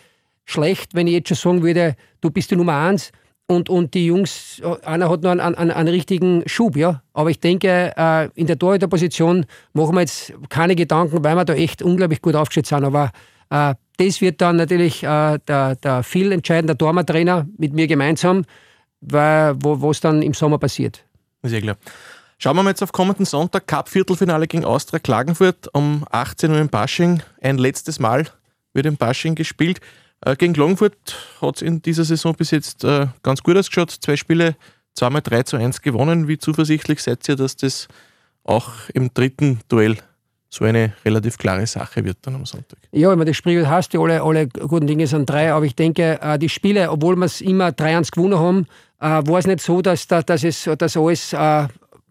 schlecht, 0.46 0.96
wenn 0.96 1.08
ich 1.08 1.14
jetzt 1.14 1.28
schon 1.30 1.38
sagen 1.38 1.64
würde, 1.64 1.96
du 2.22 2.32
bist 2.32 2.50
die 2.50 2.56
Nummer 2.56 2.78
1 2.78 3.12
und, 3.52 3.70
und 3.70 3.94
die 3.94 4.06
Jungs, 4.06 4.62
einer 4.86 5.10
hat 5.10 5.24
noch 5.24 5.32
einen, 5.32 5.42
einen, 5.42 5.72
einen 5.72 5.90
richtigen 5.90 6.44
Schub, 6.46 6.78
ja. 6.78 7.04
Aber 7.14 7.30
ich 7.30 7.40
denke, 7.40 7.92
äh, 7.98 8.30
in 8.36 8.48
der 8.48 8.58
Torhüterposition 8.58 9.46
machen 9.74 9.96
wir 9.96 10.02
jetzt 10.02 10.34
keine 10.48 10.76
Gedanken, 10.76 11.24
weil 11.24 11.36
wir 11.36 11.44
da 11.44 11.54
echt 11.54 11.82
unglaublich 11.82 12.22
gut 12.22 12.36
aufgestellt 12.36 12.68
sind. 12.68 12.86
Aber 12.86 13.12
äh, 13.50 13.76
das 13.98 14.22
wird 14.22 14.40
dann 14.40 14.56
natürlich 14.56 15.04
äh, 15.04 15.38
der, 15.48 15.76
der 15.76 16.04
viel 16.04 16.32
entscheidende 16.32 16.78
Tormann-Trainer 16.78 17.46
mit 17.58 17.74
mir 17.74 17.88
gemeinsam, 17.88 18.46
weil, 19.02 19.54
wo 19.60 19.92
es 19.92 20.00
dann 20.00 20.22
im 20.22 20.34
Sommer 20.34 20.58
passiert. 20.58 21.04
Sehr 21.44 21.62
klar. 21.62 21.76
Schauen 22.38 22.56
wir 22.56 22.64
mal 22.64 22.70
jetzt 22.70 22.82
auf 22.82 22.94
kommenden 22.94 23.26
Sonntag, 23.26 23.68
Cup-Viertelfinale 23.68 24.48
gegen 24.48 24.64
Austria 24.64 25.00
Klagenfurt 25.00 25.68
um 25.74 26.06
18 26.10 26.52
Uhr 26.52 26.60
im 26.60 26.70
Basching. 26.70 27.22
Ein 27.42 27.58
letztes 27.58 28.00
Mal 28.00 28.28
wird 28.74 28.86
im 28.86 28.96
Basching 28.96 29.36
gespielt. 29.36 29.82
Äh, 30.24 30.36
gegen 30.36 30.54
Klagenfurt 30.54 31.16
hat 31.42 31.58
es 31.58 31.62
in 31.62 31.82
dieser 31.82 32.04
Saison 32.04 32.36
bis 32.36 32.52
jetzt 32.52 32.84
äh, 32.84 33.08
ganz 33.24 33.42
gut 33.42 33.58
ausgeschaut. 33.58 33.92
Zwei 33.92 34.16
Spiele 34.16 34.56
zweimal 34.94 35.22
3 35.22 35.44
zu 35.44 35.58
1 35.58 35.82
gewonnen. 35.82 36.28
Wie 36.28 36.38
zuversichtlich 36.38 37.02
seid 37.02 37.28
ihr, 37.28 37.36
dass 37.36 37.56
das 37.56 37.88
auch 38.44 38.70
im 38.94 39.14
dritten 39.14 39.60
Duell 39.68 39.98
so 40.50 40.66
eine 40.66 40.94
relativ 41.06 41.38
klare 41.38 41.66
Sache 41.66 42.04
wird 42.04 42.18
dann 42.24 42.36
am 42.36 42.46
Sonntag. 42.46 42.78
Ja, 42.92 43.14
immer 43.14 43.24
das 43.24 43.38
Spiel 43.38 43.68
hast 43.68 43.94
du, 43.94 44.04
alle, 44.04 44.22
alle 44.22 44.48
guten 44.48 44.86
Dinge 44.86 45.08
sind 45.08 45.30
drei, 45.30 45.54
aber 45.54 45.66
ich 45.66 45.76
denke, 45.76 46.20
äh, 46.22 46.38
die 46.38 46.50
Spiele, 46.50 46.92
obwohl 46.92 47.16
wir 47.16 47.26
es 47.26 47.42
immer 47.42 47.70
3-1 47.70 48.12
gewonnen 48.12 48.38
haben, 48.38 48.68
war 49.00 49.40
es 49.40 49.48
nicht 49.48 49.62
so, 49.62 49.82
dass, 49.82 50.06
dass, 50.06 50.44
es, 50.44 50.70
dass 50.78 50.96
alles 50.96 51.36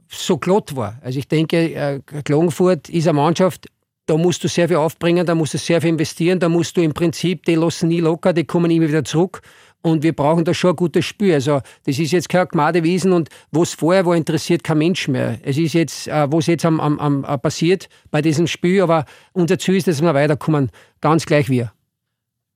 so 0.09 0.39
glatt 0.39 0.75
war. 0.75 0.99
Also 1.03 1.21
ich 1.21 1.29
denke, 1.29 2.03
Klagenfurt 2.25 2.89
ist 2.89 3.07
eine 3.07 3.13
Mannschaft, 3.17 3.69
da 4.11 4.17
musst 4.17 4.43
du 4.43 4.49
sehr 4.49 4.67
viel 4.67 4.77
aufbringen, 4.77 5.25
da 5.25 5.37
musst 5.37 5.55
du 5.55 5.59
sehr 5.59 5.81
viel 5.81 5.91
investieren, 5.91 6.41
da 6.41 6.49
musst 6.49 6.77
du 6.77 6.81
im 6.81 6.93
Prinzip, 6.93 7.45
die 7.45 7.55
lassen 7.55 7.89
nie 7.89 8.01
locker, 8.01 8.33
die 8.33 8.43
kommen 8.45 8.69
immer 8.69 8.89
wieder 8.89 9.05
zurück. 9.05 9.41
Und 9.83 10.03
wir 10.03 10.15
brauchen 10.15 10.45
da 10.45 10.53
schon 10.53 10.71
ein 10.71 10.77
gutes 10.77 11.07
Spiel. 11.07 11.33
Also, 11.35 11.61
das 11.87 11.99
ist 11.99 12.11
jetzt 12.11 12.29
kein 12.29 12.49
Gmadewesen 12.49 13.13
und 13.13 13.29
was 13.53 13.73
vorher 13.73 14.05
war, 14.05 14.17
interessiert 14.17 14.65
kein 14.65 14.79
Mensch 14.79 15.07
mehr. 15.07 15.39
Es 15.43 15.57
ist 15.57 15.75
jetzt, 15.75 16.09
äh, 16.09 16.27
was 16.31 16.49
jetzt 16.49 16.65
am, 16.65 16.81
am, 16.81 16.99
am, 16.99 17.25
äh, 17.25 17.39
passiert 17.39 17.89
bei 18.11 18.21
diesem 18.21 18.49
Spiel, 18.49 18.83
aber 18.83 19.05
unser 19.33 19.61
Ziel 19.61 19.77
ist, 19.77 19.87
dass 19.87 20.03
wir 20.03 20.13
weiterkommen. 20.13 20.71
Ganz 21.01 21.25
gleich 21.25 21.49
wir. 21.49 21.73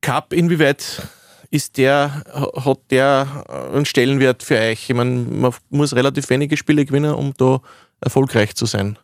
Cup, 0.02 0.32
inwieweit 0.32 1.02
ist 1.50 1.78
der, 1.78 2.24
hat 2.64 2.80
der 2.90 3.44
einen 3.72 3.86
Stellenwert 3.86 4.42
für 4.42 4.58
euch? 4.58 4.90
Ich 4.90 4.96
meine, 4.96 5.20
man 5.20 5.54
muss 5.70 5.94
relativ 5.94 6.28
wenige 6.30 6.56
Spiele 6.56 6.84
gewinnen, 6.84 7.14
um 7.14 7.32
da 7.38 7.60
erfolgreich 8.00 8.56
zu 8.56 8.66
sein. 8.66 8.98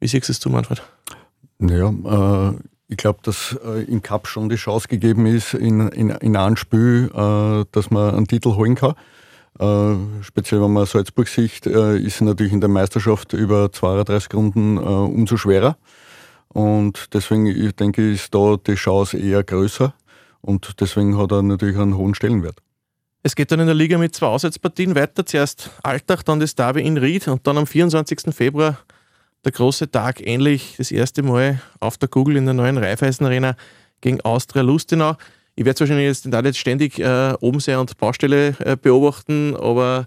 Wie 0.00 0.06
siehst 0.06 0.44
du, 0.44 0.50
Manfred? 0.50 0.82
Naja, 1.58 1.90
äh, 2.50 2.54
ich 2.88 2.96
glaube, 2.96 3.18
dass 3.22 3.58
äh, 3.64 3.84
im 3.84 4.02
Cup 4.02 4.26
schon 4.26 4.48
die 4.48 4.56
Chance 4.56 4.88
gegeben 4.88 5.26
ist, 5.26 5.54
in, 5.54 5.88
in, 5.88 6.10
in 6.10 6.36
einem 6.36 6.56
Spiel, 6.56 7.10
äh, 7.12 7.64
dass 7.72 7.90
man 7.90 8.14
einen 8.14 8.26
Titel 8.26 8.54
holen 8.54 8.74
kann. 8.74 8.94
Äh, 9.58 10.22
speziell 10.22 10.62
wenn 10.62 10.72
man 10.72 10.86
Salzburg 10.86 11.28
sieht, 11.28 11.66
äh, 11.66 11.98
ist 11.98 12.20
natürlich 12.20 12.52
in 12.52 12.60
der 12.60 12.70
Meisterschaft 12.70 13.32
über 13.32 13.70
32 13.72 14.32
Runden 14.32 14.76
äh, 14.76 14.80
umso 14.80 15.36
schwerer. 15.36 15.76
Und 16.48 17.12
deswegen, 17.12 17.46
ich 17.46 17.72
denke, 17.72 18.10
ist 18.10 18.34
da 18.34 18.56
die 18.56 18.74
Chance 18.74 19.18
eher 19.18 19.42
größer. 19.42 19.92
Und 20.40 20.80
deswegen 20.80 21.18
hat 21.18 21.32
er 21.32 21.42
natürlich 21.42 21.76
einen 21.76 21.96
hohen 21.96 22.14
Stellenwert. 22.14 22.62
Es 23.22 23.34
geht 23.34 23.50
dann 23.50 23.60
in 23.60 23.66
der 23.66 23.74
Liga 23.74 23.98
mit 23.98 24.14
zwei 24.14 24.28
Auswärtspartien 24.28 24.94
weiter. 24.94 25.26
Zuerst 25.26 25.70
Alltag, 25.82 26.24
dann 26.24 26.40
das 26.40 26.54
Derby 26.54 26.80
in 26.82 26.96
Ried 26.96 27.28
und 27.28 27.46
dann 27.46 27.58
am 27.58 27.66
24. 27.66 28.32
Februar 28.34 28.78
der 29.44 29.52
große 29.52 29.90
Tag 29.90 30.26
ähnlich 30.26 30.74
das 30.78 30.90
erste 30.90 31.22
Mal 31.22 31.60
auf 31.80 31.96
der 31.96 32.08
Google 32.08 32.36
in 32.36 32.44
der 32.44 32.54
neuen 32.54 32.78
Raiffeisen 32.78 33.26
Arena 33.26 33.56
gegen 34.00 34.20
Austria 34.22 34.62
Lustenau. 34.62 35.16
Ich 35.54 35.64
werde 35.64 35.80
wahrscheinlich 35.80 36.06
jetzt, 36.06 36.26
jetzt 36.26 36.58
ständig 36.58 36.98
äh, 36.98 37.34
oben 37.40 37.60
sein 37.60 37.78
und 37.78 37.96
Baustelle 37.98 38.54
äh, 38.60 38.76
beobachten, 38.76 39.56
aber 39.56 40.06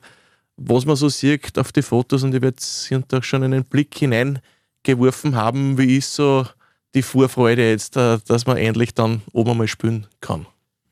was 0.57 0.85
man 0.85 0.95
so 0.95 1.09
sieht 1.09 1.57
auf 1.57 1.71
die 1.71 1.81
Fotos 1.81 2.23
und 2.23 2.33
ich 2.33 2.41
werde 2.41 2.57
hier 2.87 3.03
da 3.07 3.21
schon 3.21 3.43
einen 3.43 3.65
Blick 3.65 3.97
hineingeworfen 3.97 5.35
haben, 5.35 5.77
wie 5.77 5.97
ist 5.97 6.15
so 6.15 6.45
die 6.93 7.01
Vorfreude 7.01 7.69
jetzt, 7.69 7.97
äh, 7.97 8.19
dass 8.27 8.45
man 8.45 8.57
endlich 8.57 8.93
dann 8.93 9.21
oben 9.33 9.57
mal 9.57 9.67
spielen 9.67 10.07
kann. 10.21 10.45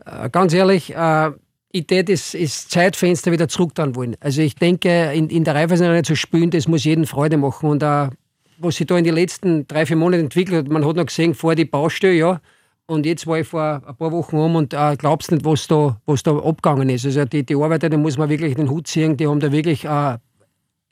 Äh, 0.05 0.29
ganz 0.29 0.53
ehrlich, 0.53 0.95
äh 0.95 1.31
ich 1.71 1.85
tät 1.85 2.09
das, 2.09 2.31
das 2.31 2.67
Zeitfenster 2.67 3.31
wieder 3.31 3.47
zurück 3.47 3.75
dann 3.75 3.95
wollen. 3.95 4.15
Also 4.19 4.41
ich 4.41 4.55
denke, 4.55 5.11
in, 5.13 5.29
in 5.29 5.43
der 5.43 5.55
Raiffeisen 5.55 5.85
Arena 5.85 6.03
zu 6.03 6.15
spielen, 6.15 6.49
das 6.49 6.67
muss 6.67 6.83
jeden 6.83 7.05
Freude 7.05 7.37
machen. 7.37 7.69
Und 7.69 7.83
uh, 7.83 8.09
was 8.59 8.75
sich 8.75 8.87
da 8.87 8.97
in 8.97 9.03
den 9.03 9.15
letzten 9.15 9.67
drei, 9.67 9.85
vier 9.85 9.95
Monaten 9.95 10.23
entwickelt 10.23 10.65
hat. 10.65 10.71
Man 10.71 10.85
hat 10.85 10.95
noch 10.95 11.05
gesehen, 11.05 11.33
vor 11.33 11.55
die 11.55 11.65
Baustelle, 11.65 12.13
ja. 12.13 12.41
Und 12.85 13.05
jetzt 13.05 13.27
war 13.27 13.39
ich 13.39 13.47
vor 13.47 13.83
ein 13.85 13.95
paar 13.95 14.11
Wochen 14.11 14.35
um 14.35 14.55
und 14.55 14.73
äh, 14.73 14.95
glaubst 14.97 15.31
nicht, 15.31 15.45
was 15.45 15.67
da, 15.67 16.01
was 16.05 16.23
da 16.23 16.35
abgegangen 16.35 16.89
ist. 16.89 17.05
Also 17.05 17.23
die, 17.25 17.45
die 17.45 17.55
Arbeiter, 17.55 17.89
da 17.89 17.97
muss 17.97 18.17
man 18.17 18.29
wirklich 18.29 18.55
den 18.55 18.69
Hut 18.69 18.87
ziehen, 18.87 19.15
die 19.15 19.27
haben 19.27 19.39
da 19.39 19.51
wirklich 19.51 19.85
äh, 19.85 20.17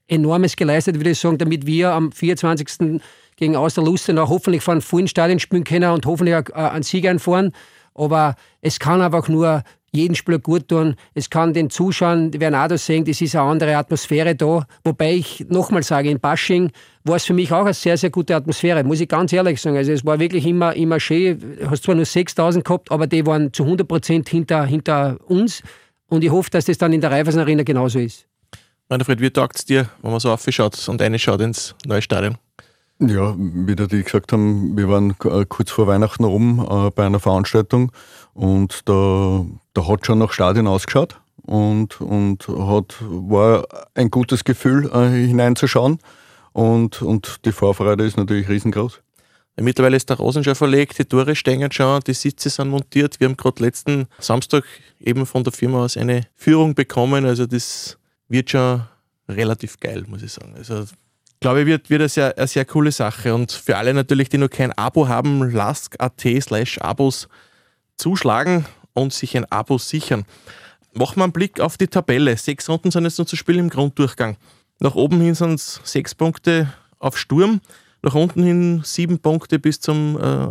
enormes 0.07 0.55
geleistet, 0.55 0.97
würde 0.97 1.11
ich 1.11 1.19
sagen, 1.19 1.37
damit 1.37 1.65
wir 1.65 1.93
am 1.93 2.11
24. 2.11 3.01
gegen 3.35 3.55
Austerlustenau 3.55 4.29
hoffentlich 4.29 4.61
von 4.61 4.81
vollen 4.81 5.07
Stadien 5.07 5.39
spielen 5.39 5.63
können 5.63 5.91
und 5.91 6.05
hoffentlich 6.05 6.35
äh, 6.35 6.53
einen 6.53 6.83
Sieg 6.83 7.07
einfahren. 7.07 7.51
Aber 7.97 8.35
es 8.61 8.79
kann 8.79 9.01
einfach 9.01 9.27
nur 9.27 9.63
jeden 9.91 10.15
Spieler 10.15 10.39
gut 10.39 10.67
tun. 10.67 10.95
Es 11.13 11.29
kann 11.29 11.53
den 11.53 11.69
Zuschauern, 11.69 12.31
die 12.31 12.39
werden 12.39 12.55
auch 12.55 12.67
das 12.67 12.85
sehen, 12.85 13.05
das 13.05 13.21
ist 13.21 13.35
eine 13.35 13.49
andere 13.49 13.75
Atmosphäre 13.75 14.35
da. 14.35 14.65
Wobei 14.83 15.15
ich 15.15 15.45
nochmal 15.49 15.83
sage, 15.83 16.09
in 16.09 16.19
Basching 16.19 16.71
war 17.03 17.15
es 17.15 17.25
für 17.25 17.33
mich 17.33 17.51
auch 17.51 17.63
eine 17.63 17.73
sehr, 17.73 17.97
sehr 17.97 18.09
gute 18.09 18.35
Atmosphäre, 18.35 18.83
muss 18.83 19.01
ich 19.01 19.09
ganz 19.09 19.33
ehrlich 19.33 19.61
sagen. 19.61 19.77
Also 19.77 19.91
es 19.91 20.05
war 20.05 20.19
wirklich 20.19 20.45
immer, 20.45 20.75
immer 20.75 20.99
schön. 20.99 21.57
Du 21.59 21.69
hast 21.69 21.83
zwar 21.83 21.95
nur 21.95 22.05
6000 22.05 22.63
gehabt, 22.63 22.91
aber 22.91 23.07
die 23.07 23.25
waren 23.25 23.51
zu 23.53 23.63
100 23.63 23.87
Prozent 23.87 24.29
hinter, 24.29 24.65
hinter 24.65 25.17
uns. 25.27 25.63
Und 26.07 26.23
ich 26.23 26.31
hoffe, 26.31 26.49
dass 26.49 26.65
das 26.65 26.77
dann 26.77 26.93
in 26.93 27.01
der 27.01 27.11
Raiffeisen 27.11 27.41
Arena 27.41 27.63
genauso 27.63 27.99
ist. 27.99 28.27
Manfred, 28.89 29.19
wie 29.19 29.29
taugt 29.29 29.57
es 29.57 29.65
dir, 29.65 29.89
wenn 30.01 30.11
man 30.11 30.19
so 30.19 30.31
aufschaut 30.31 30.87
und 30.87 31.01
reinschaut 31.01 31.41
ins 31.41 31.75
neue 31.85 32.01
Stadion? 32.01 32.37
Ja, 32.99 33.35
wie 33.37 33.75
die 33.75 34.03
gesagt 34.03 34.33
haben, 34.33 34.75
wir 34.75 34.89
waren 34.89 35.11
äh, 35.23 35.45
kurz 35.47 35.69
vor 35.69 35.85
Weihnachten 35.85 36.23
rum 36.23 36.65
äh, 36.67 36.89
bei 36.89 37.05
einer 37.05 37.19
Veranstaltung 37.19 37.91
und 38.33 38.81
da, 38.89 39.45
da 39.73 39.87
hat 39.87 40.05
schon 40.05 40.17
nach 40.17 40.31
Stadion 40.31 40.65
ausgeschaut 40.65 41.19
und, 41.43 42.01
und 42.01 42.47
hat, 42.47 42.95
war 43.01 43.67
ein 43.93 44.09
gutes 44.09 44.43
Gefühl 44.43 44.89
äh, 44.91 45.09
hineinzuschauen 45.27 45.99
und, 46.53 47.03
und 47.03 47.45
die 47.45 47.51
Vorfreude 47.51 48.03
ist 48.03 48.17
natürlich 48.17 48.49
riesengroß. 48.49 48.99
Mittlerweile 49.59 49.97
ist 49.97 50.09
der 50.09 50.17
Rosen 50.17 50.43
schon 50.43 50.55
verlegt, 50.55 50.97
die 50.97 51.05
Tore 51.05 51.35
stehen 51.35 51.71
schon, 51.71 51.99
die 52.01 52.13
Sitze 52.13 52.49
sind 52.49 52.69
montiert. 52.69 53.19
Wir 53.19 53.27
haben 53.27 53.37
gerade 53.37 53.61
letzten 53.61 54.07
Samstag 54.19 54.63
eben 54.99 55.25
von 55.27 55.43
der 55.43 55.53
Firma 55.53 55.83
aus 55.83 55.97
eine 55.97 56.27
Führung 56.35 56.73
bekommen. 56.75 57.25
Also 57.25 57.45
das 57.47 57.97
wird 58.27 58.51
schon 58.51 58.83
relativ 59.27 59.79
geil, 59.79 60.05
muss 60.07 60.21
ich 60.21 60.31
sagen. 60.31 60.53
Also 60.55 60.85
glaube 61.39 61.61
ich, 61.61 61.65
wird, 61.65 61.89
wird 61.89 62.01
eine, 62.01 62.09
sehr, 62.09 62.37
eine 62.37 62.47
sehr 62.47 62.65
coole 62.65 62.91
Sache. 62.91 63.33
Und 63.33 63.51
für 63.51 63.77
alle 63.77 63.93
natürlich, 63.93 64.29
die 64.29 64.37
noch 64.37 64.49
kein 64.49 64.71
Abo 64.73 65.07
haben, 65.07 65.49
lask.at 65.49 66.21
slash 66.41 66.77
Abos 66.79 67.27
zuschlagen 67.97 68.65
und 68.93 69.13
sich 69.13 69.35
ein 69.35 69.45
Abo 69.51 69.77
sichern. 69.77 70.25
Machen 70.93 71.17
wir 71.17 71.23
einen 71.23 71.33
Blick 71.33 71.59
auf 71.59 71.77
die 71.77 71.87
Tabelle. 71.87 72.35
Sechs 72.37 72.69
Runden 72.69 72.91
sind 72.91 73.03
jetzt 73.03 73.19
noch 73.19 73.25
zu 73.25 73.35
spielen 73.35 73.59
im 73.59 73.69
Grunddurchgang. 73.69 74.37
Nach 74.79 74.95
oben 74.95 75.21
hin 75.21 75.35
sind 75.35 75.55
es 75.55 75.81
sechs 75.83 76.15
Punkte 76.15 76.73
auf 76.99 77.17
Sturm, 77.17 77.61
nach 78.01 78.15
unten 78.15 78.43
hin 78.43 78.81
sieben 78.83 79.19
Punkte 79.19 79.59
bis 79.59 79.79
zum 79.79 80.19
äh, 80.19 80.47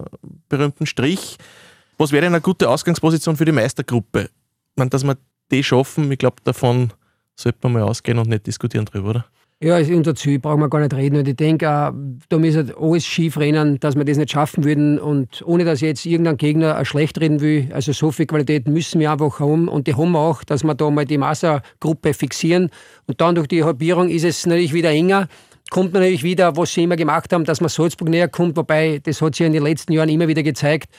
berühmten 0.48 0.86
Strich. 0.86 1.38
Was 1.98 2.12
wäre 2.12 2.26
eine 2.26 2.40
gute 2.40 2.68
Ausgangsposition 2.68 3.36
für 3.36 3.44
die 3.44 3.52
Meistergruppe? 3.52 4.30
meine, 4.76 4.90
dass 4.90 5.04
wir 5.04 5.16
die 5.50 5.64
schaffen, 5.64 6.10
ich 6.12 6.18
glaube, 6.18 6.36
davon 6.44 6.92
sollte 7.34 7.58
man 7.62 7.72
mal 7.72 7.82
ausgehen 7.82 8.18
und 8.18 8.28
nicht 8.28 8.46
diskutieren 8.46 8.84
drüber, 8.84 9.10
oder? 9.10 9.26
Ja, 9.58 9.78
unser 9.78 10.14
Ziel, 10.14 10.38
brauchen 10.38 10.60
wir 10.60 10.68
gar 10.68 10.80
nicht 10.80 10.92
reden. 10.92 11.16
Und 11.16 11.26
ich 11.26 11.36
denke, 11.36 11.64
da 11.64 12.38
müsste 12.38 12.74
alles 12.78 13.06
schief 13.06 13.38
rennen, 13.38 13.80
dass 13.80 13.96
wir 13.96 14.04
das 14.04 14.18
nicht 14.18 14.32
schaffen 14.32 14.64
würden. 14.64 14.98
Und 14.98 15.42
ohne 15.46 15.64
dass 15.64 15.80
jetzt 15.80 16.04
irgendein 16.04 16.36
Gegner 16.36 16.84
schlecht 16.84 17.18
reden 17.18 17.40
will, 17.40 17.70
also 17.72 17.92
so 17.92 18.12
viel 18.12 18.26
Qualität 18.26 18.68
müssen 18.68 19.00
wir 19.00 19.10
einfach 19.10 19.40
haben. 19.40 19.68
Und 19.68 19.86
die 19.86 19.94
haben 19.94 20.12
wir 20.12 20.18
auch, 20.18 20.44
dass 20.44 20.62
wir 20.62 20.74
da 20.74 20.90
mal 20.90 21.06
die 21.06 21.16
Mastergruppe 21.16 22.12
fixieren. 22.12 22.68
Und 23.06 23.22
dann 23.22 23.34
durch 23.34 23.48
die 23.48 23.64
Halbierung 23.64 24.10
ist 24.10 24.24
es 24.24 24.44
natürlich 24.44 24.74
wieder 24.74 24.90
enger. 24.90 25.26
Kommt 25.70 25.94
natürlich 25.94 26.22
wieder, 26.22 26.54
was 26.58 26.74
sie 26.74 26.82
immer 26.82 26.96
gemacht 26.96 27.32
haben, 27.32 27.44
dass 27.44 27.62
man 27.62 27.70
Salzburg 27.70 28.10
näher 28.10 28.28
kommt. 28.28 28.58
Wobei, 28.58 29.00
das 29.02 29.22
hat 29.22 29.36
sich 29.36 29.46
in 29.46 29.54
den 29.54 29.62
letzten 29.62 29.94
Jahren 29.94 30.10
immer 30.10 30.28
wieder 30.28 30.42
gezeigt, 30.42 30.90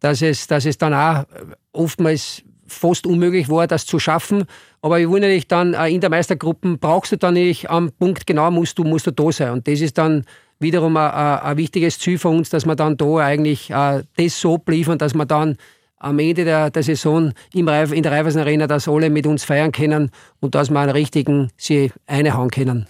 dass 0.00 0.20
es, 0.20 0.46
dass 0.46 0.66
es 0.66 0.76
dann 0.76 0.92
auch 0.92 1.24
oftmals 1.72 2.42
fast 2.72 3.06
unmöglich 3.06 3.48
war, 3.48 3.66
das 3.66 3.86
zu 3.86 3.98
schaffen. 3.98 4.44
Aber 4.80 4.98
ich 4.98 5.08
will 5.08 5.20
natürlich 5.20 5.48
dann 5.48 5.74
äh, 5.74 5.88
in 5.88 6.00
der 6.00 6.10
Meistergruppe 6.10 6.76
brauchst 6.78 7.12
du 7.12 7.16
dann 7.16 7.34
nicht 7.34 7.70
am 7.70 7.92
Punkt 7.92 8.26
genau, 8.26 8.50
musst 8.50 8.78
du, 8.78 8.84
musst 8.84 9.06
du 9.06 9.10
da 9.10 9.30
sein. 9.30 9.52
Und 9.52 9.68
das 9.68 9.80
ist 9.80 9.98
dann 9.98 10.24
wiederum 10.58 10.96
ein, 10.96 11.10
ein 11.10 11.56
wichtiges 11.56 11.98
Ziel 11.98 12.18
für 12.18 12.28
uns, 12.28 12.50
dass 12.50 12.66
wir 12.66 12.76
dann 12.76 12.96
da 12.96 13.16
eigentlich 13.16 13.70
äh, 13.70 14.02
das 14.16 14.40
so 14.40 14.60
liefern, 14.66 14.98
dass 14.98 15.14
wir 15.14 15.26
dann 15.26 15.56
am 15.98 16.18
Ende 16.18 16.44
der, 16.44 16.70
der 16.70 16.82
Saison 16.82 17.32
im 17.54 17.68
Reif, 17.68 17.92
in 17.92 18.02
der 18.02 18.12
Raiffeisen 18.12 18.40
Arena, 18.40 18.66
dass 18.66 18.88
alle 18.88 19.08
mit 19.08 19.26
uns 19.26 19.44
feiern 19.44 19.70
können 19.70 20.10
und 20.40 20.54
dass 20.54 20.70
wir 20.70 20.80
einen 20.80 20.90
richtigen 20.90 21.50
sie 21.56 21.92
einhauen 22.06 22.50
können. 22.50 22.86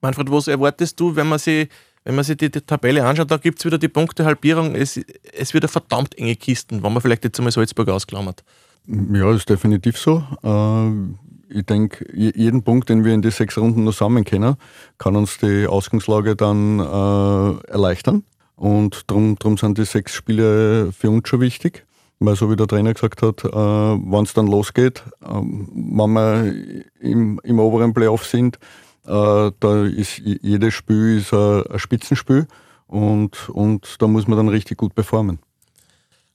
Manfred, 0.00 0.30
was 0.30 0.48
erwartest 0.48 0.98
du, 0.98 1.14
wenn 1.14 1.28
man 1.28 1.38
sich 1.38 1.68
wenn 2.04 2.14
man 2.14 2.24
sich 2.24 2.36
die, 2.36 2.50
die 2.50 2.60
Tabelle 2.60 3.04
anschaut, 3.04 3.30
da 3.30 3.38
gibt 3.38 3.58
es 3.58 3.64
wieder 3.64 3.78
die 3.78 3.88
Punktehalbierung. 3.88 4.74
Es, 4.74 5.00
es 5.32 5.54
wird 5.54 5.64
eine 5.64 5.68
verdammt 5.68 6.16
enge 6.18 6.36
Kisten, 6.36 6.82
wenn 6.82 6.92
man 6.92 7.00
vielleicht 7.00 7.24
jetzt 7.24 7.38
einmal 7.38 7.50
Salzburg 7.50 7.88
ausklammert. 7.88 8.44
Ja, 8.86 9.32
ist 9.32 9.48
definitiv 9.48 9.98
so. 9.98 10.22
Äh, 10.42 11.58
ich 11.58 11.64
denke, 11.66 12.06
jeden 12.14 12.62
Punkt, 12.62 12.88
den 12.88 13.04
wir 13.04 13.14
in 13.14 13.22
die 13.22 13.30
sechs 13.30 13.56
Runden 13.56 13.84
noch 13.84 13.92
sammeln 13.92 14.24
können, 14.24 14.56
kann 14.98 15.16
uns 15.16 15.38
die 15.38 15.66
Ausgangslage 15.66 16.36
dann 16.36 16.80
äh, 16.80 17.70
erleichtern. 17.70 18.24
Und 18.56 19.10
darum 19.10 19.36
drum 19.36 19.56
sind 19.56 19.78
die 19.78 19.84
sechs 19.84 20.14
Spiele 20.14 20.92
für 20.92 21.10
uns 21.10 21.28
schon 21.28 21.40
wichtig. 21.40 21.86
Weil 22.20 22.36
so 22.36 22.50
wie 22.50 22.56
der 22.56 22.66
Trainer 22.66 22.94
gesagt 22.94 23.22
hat, 23.22 23.44
äh, 23.44 23.48
wenn 23.52 24.22
es 24.22 24.34
dann 24.34 24.46
losgeht, 24.46 25.02
äh, 25.20 25.26
wenn 25.28 26.12
wir 26.12 26.54
im, 27.00 27.40
im 27.42 27.58
oberen 27.58 27.92
Playoff 27.92 28.24
sind, 28.24 28.58
äh, 29.06 29.50
da 29.58 29.84
ist 29.84 30.18
jedes 30.18 30.74
Spiel 30.74 31.18
ist 31.18 31.34
ein, 31.34 31.64
ein 31.66 31.78
Spitzenspiel 31.78 32.46
und, 32.86 33.48
und 33.50 34.00
da 34.00 34.06
muss 34.06 34.28
man 34.28 34.38
dann 34.38 34.48
richtig 34.48 34.78
gut 34.78 34.94
performen. 34.94 35.38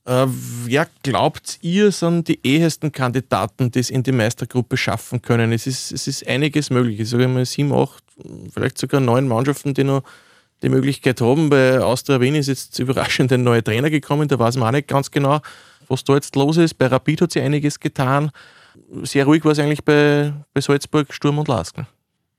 Äh, 0.09 0.25
wer 0.65 0.87
glaubt 1.03 1.59
ihr, 1.61 1.91
sind 1.91 2.27
die 2.29 2.39
ehesten 2.41 2.91
Kandidaten, 2.91 3.69
die 3.69 3.77
es 3.77 3.91
in 3.91 4.01
die 4.01 4.11
Meistergruppe 4.11 4.75
schaffen 4.75 5.21
können? 5.21 5.51
Es 5.51 5.67
ist, 5.67 5.91
es 5.91 6.07
ist 6.07 6.27
einiges 6.27 6.71
möglich. 6.71 6.99
Ich 6.99 7.09
sage 7.09 7.27
mal 7.27 7.45
sieben, 7.45 7.71
acht, 7.71 8.03
vielleicht 8.51 8.79
sogar 8.79 9.01
neun 9.01 9.27
Mannschaften, 9.27 9.75
die 9.75 9.83
noch 9.83 10.01
die 10.63 10.69
Möglichkeit 10.69 11.21
haben. 11.21 11.51
Bei 11.51 11.79
Austria 11.79 12.19
Wien 12.19 12.33
ist 12.33 12.47
jetzt 12.47 12.79
überraschend 12.79 13.31
ein 13.31 13.43
neuer 13.43 13.63
Trainer 13.63 13.91
gekommen, 13.91 14.27
da 14.27 14.39
weiß 14.39 14.57
man 14.57 14.69
auch 14.69 14.71
nicht 14.71 14.87
ganz 14.87 15.11
genau, 15.11 15.41
was 15.87 16.03
da 16.03 16.15
jetzt 16.15 16.35
los 16.35 16.57
ist. 16.57 16.73
Bei 16.79 16.87
Rapid 16.87 17.21
hat 17.21 17.31
sich 17.31 17.43
einiges 17.43 17.79
getan. 17.79 18.31
Sehr 19.03 19.25
ruhig 19.25 19.45
war 19.45 19.51
es 19.51 19.59
eigentlich 19.59 19.85
bei, 19.85 20.33
bei 20.55 20.61
Salzburg, 20.61 21.13
Sturm 21.13 21.37
und 21.37 21.47
Lask. 21.47 21.77
Ne? 21.77 21.85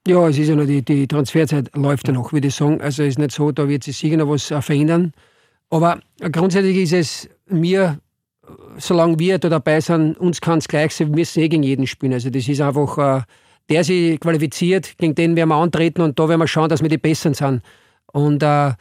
Ja, 0.09 0.29
es 0.29 0.39
ist 0.39 0.49
ja 0.49 0.57
noch 0.57 0.67
die, 0.67 0.83
die 0.83 1.07
Transferzeit 1.07 1.71
läuft 1.77 2.09
ja 2.09 2.15
noch, 2.15 2.33
würde 2.33 2.49
ich 2.49 2.55
sagen. 2.57 2.81
Also 2.81 3.05
es 3.05 3.11
ist 3.11 3.19
nicht 3.21 3.31
so, 3.31 3.53
da 3.53 3.69
wird 3.69 3.85
sich 3.85 3.97
sicher 3.97 4.17
noch 4.17 4.29
was 4.29 4.47
verändern. 4.47 5.13
Aber 5.71 6.01
grundsätzlich 6.33 6.77
ist 6.79 6.93
es 6.93 7.29
mir, 7.51 7.99
solange 8.79 9.19
wir 9.19 9.39
da 9.39 9.49
dabei 9.49 9.81
sind, 9.81 10.19
uns 10.19 10.41
kann 10.41 10.59
es 10.59 10.69
gleich 10.69 10.95
sein, 10.95 11.09
wir 11.09 11.17
müssen 11.17 11.41
eh 11.41 11.49
gegen 11.49 11.63
jeden 11.63 11.87
spielen. 11.87 12.13
Also 12.13 12.31
das 12.31 12.49
ist 12.49 12.61
einfach, 12.61 12.99
äh, 12.99 13.23
der 13.69 13.85
sich 13.85 14.19
qualifiziert, 14.21 14.99
gegen 14.99 15.15
den 15.15 15.37
werden 15.37 15.49
wir 15.49 15.57
antreten 15.57 16.03
und 16.03 16.19
da 16.19 16.29
werden 16.29 16.41
wir 16.41 16.49
schauen, 16.49 16.69
dass 16.69 16.83
wir 16.83 16.89
die 16.89 16.99
Besseren 16.99 17.35
sind. 17.35 17.63
Und 18.13 18.43
äh, 18.43 18.73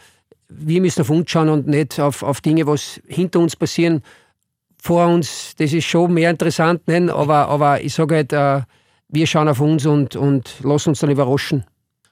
wir 0.50 0.82
müssen 0.82 1.02
auf 1.02 1.10
uns 1.10 1.30
schauen 1.30 1.50
und 1.50 1.68
nicht 1.68 2.00
auf, 2.00 2.24
auf 2.24 2.42
Dinge, 2.42 2.66
was 2.66 3.00
hinter 3.08 3.40
uns 3.40 3.56
passieren. 3.56 4.02
Vor 4.82 5.08
uns, 5.08 5.56
das 5.58 5.74
ist 5.74 5.86
schon 5.86 6.14
mehr 6.14 6.32
interessant, 6.32 6.82
nein, 6.88 7.10
aber, 7.10 7.50
aber 7.50 7.82
ich 7.82 7.94
sage 7.94 8.16
halt, 8.16 8.34
äh, 8.34 8.62
wir 9.10 9.28
schauen 9.28 9.48
auf 9.48 9.60
uns 9.60 9.86
und, 9.86 10.16
und 10.16 10.56
lassen 10.64 10.90
uns 10.90 11.00
dann 11.00 11.10
überraschen. 11.12 11.66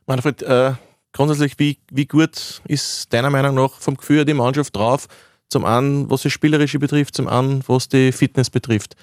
Manfred, 0.06 0.42
äh, 0.44 0.74
grundsätzlich, 1.14 1.54
wie, 1.58 1.80
wie 1.92 2.06
gut 2.06 2.62
ist 2.68 3.12
deiner 3.14 3.30
Meinung 3.30 3.56
nach 3.56 3.74
vom 3.80 3.96
Gefühl 3.96 4.26
die 4.26 4.34
Mannschaft 4.34 4.76
drauf? 4.76 5.08
Zum 5.50 5.66
einen, 5.66 6.10
was 6.10 6.24
das 6.24 6.32
Spielerische 6.34 6.80
betrifft, 6.80 7.16
zum 7.16 7.28
anderen, 7.28 7.64
was 7.68 7.88
die 7.88 8.12
Fitness 8.12 8.50
betrifft. 8.50 8.96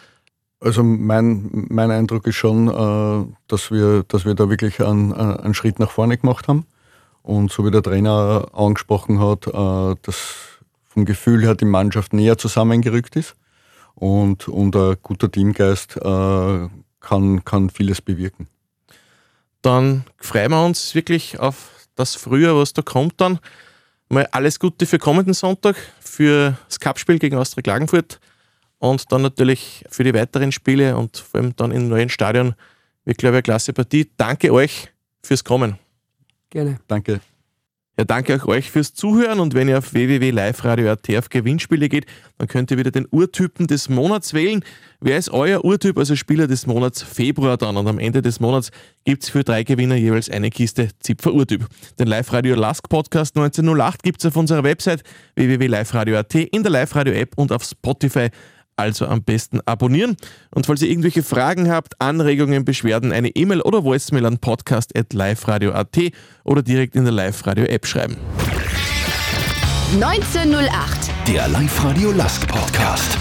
Also 0.61 0.83
mein, 0.83 1.67
mein 1.69 1.91
Eindruck 1.91 2.27
ist 2.27 2.37
schon, 2.37 2.69
äh, 2.69 3.35
dass, 3.49 3.71
wir, 3.71 4.05
dass 4.09 4.25
wir 4.25 4.35
da 4.35 4.49
wirklich 4.49 4.81
einen, 4.83 5.13
einen 5.13 5.55
Schritt 5.55 5.79
nach 5.79 5.91
vorne 5.91 6.17
gemacht 6.17 6.49
haben. 6.49 6.67
Und 7.23 7.51
so 7.51 7.65
wie 7.65 7.71
der 7.71 7.83
Trainer 7.83 8.49
angesprochen 8.53 9.21
hat, 9.21 9.47
äh, 9.47 9.97
dass 10.03 10.35
vom 10.85 11.05
Gefühl 11.05 11.43
her 11.43 11.55
die 11.55 11.65
Mannschaft 11.65 12.13
näher 12.13 12.39
zusammengerückt 12.39 13.17
ist. 13.17 13.35
Und, 13.95 14.49
und 14.49 14.77
ein 14.77 14.97
guter 15.03 15.31
Teamgeist 15.31 15.97
äh, 15.97 16.69
kann, 17.01 17.45
kann 17.45 17.71
vieles 17.71 18.01
bewirken. 18.01 18.49
Dann 19.63 20.05
freuen 20.19 20.51
wir 20.51 20.65
uns 20.65 20.95
wirklich 20.95 21.39
auf 21.39 21.89
das 21.95 22.15
Frühjahr, 22.15 22.57
was 22.57 22.73
da 22.73 22.83
kommt 22.83 23.21
dann. 23.21 23.39
Mal 24.15 24.29
alles 24.31 24.61
Gute 24.61 24.87
für 24.87 24.99
kommenden 24.99 25.35
Sonntag, 25.35 25.77
für 26.01 26.57
das 26.69 26.79
Cupspiel 26.79 27.19
gegen 27.19 27.37
Austria 27.37 27.63
Klagenfurt 27.63 28.21
und 28.79 29.11
dann 29.11 29.23
natürlich 29.23 29.85
für 29.91 30.05
die 30.05 30.15
weiteren 30.15 30.53
Spiele 30.53 30.97
und 30.97 31.17
vor 31.17 31.41
allem 31.41 31.57
dann 31.57 31.73
im 31.73 31.89
neuen 31.89 32.09
Stadion. 32.09 32.55
Wirklich, 33.05 33.19
glaube 33.19 33.35
ich, 33.35 33.39
eine 33.39 33.43
klasse 33.43 33.73
Partie. 33.73 34.11
Danke 34.17 34.53
euch 34.53 34.89
fürs 35.23 35.43
Kommen. 35.43 35.79
Gerne. 36.49 36.79
Danke. 36.87 37.21
Ja, 37.97 38.05
danke 38.05 38.35
auch 38.35 38.47
euch 38.49 38.73
fürs 38.73 38.93
Zuhören 38.93 39.39
und 39.39 39.55
wenn 39.55 39.69
ihr 39.69 39.79
auf 39.79 39.93
www.liveradio.at 39.93 41.17
auf 41.17 41.29
Gewinnspiele 41.29 41.89
geht, 41.89 42.07
dann 42.39 42.49
könnt 42.49 42.73
ihr 42.73 42.79
wieder 42.79 42.91
den 42.91 43.07
Urtypen 43.09 43.69
des 43.69 43.89
Monats 43.89 44.35
wählen. 44.35 44.65
Wer 45.01 45.17
ist 45.17 45.31
euer 45.31 45.65
Urtyp, 45.65 45.97
also 45.97 46.17
Spieler 46.17 46.49
des 46.49 46.67
Monats 46.67 47.03
Februar 47.03 47.57
dann? 47.57 47.77
Und 47.77 47.87
am 47.87 48.01
Ende 48.01 48.21
des 48.21 48.41
Monats 48.41 48.73
gibt 49.05 49.23
es 49.23 49.29
für 49.29 49.45
drei 49.45 49.63
Gewinner 49.63 49.95
jeweils 49.95 50.29
eine 50.29 50.51
Kiste 50.51 50.89
Zipfer 50.99 51.33
Urtyp. 51.33 51.69
Den 52.01 52.09
Live-Radio 52.09 52.57
Lask 52.57 52.89
Podcast 52.89 53.37
1908 53.37 54.03
gibt 54.03 54.19
es 54.19 54.27
auf 54.27 54.37
unserer 54.37 54.65
Website 54.65 55.05
www.liveradio.at, 55.37 56.35
in 56.35 56.63
der 56.65 56.73
Live-Radio-App 56.73 57.35
und 57.37 57.53
auf 57.53 57.63
Spotify 57.63 58.31
also 58.77 59.07
am 59.07 59.23
besten 59.23 59.61
abonnieren. 59.67 60.17
Und 60.55 60.67
falls 60.67 60.83
ihr 60.83 60.89
irgendwelche 60.89 61.23
Fragen 61.23 61.71
habt, 61.71 62.01
Anregungen, 62.01 62.65
Beschwerden, 62.65 63.13
eine 63.13 63.29
E-Mail 63.29 63.61
oder 63.61 63.85
Voicemail 63.85 64.27
an 64.27 64.39
podcast.liferadio.at 64.39 65.99
oder 66.45 66.63
direkt 66.63 66.97
in 66.97 67.05
der 67.05 67.13
Live-Radio-App 67.13 67.87
schreiben. 67.87 68.17
1908. 69.95 71.11
Der 71.29 71.49
Live-Radio 71.49 72.11
Lask 72.13 72.47
Podcast. 72.49 73.19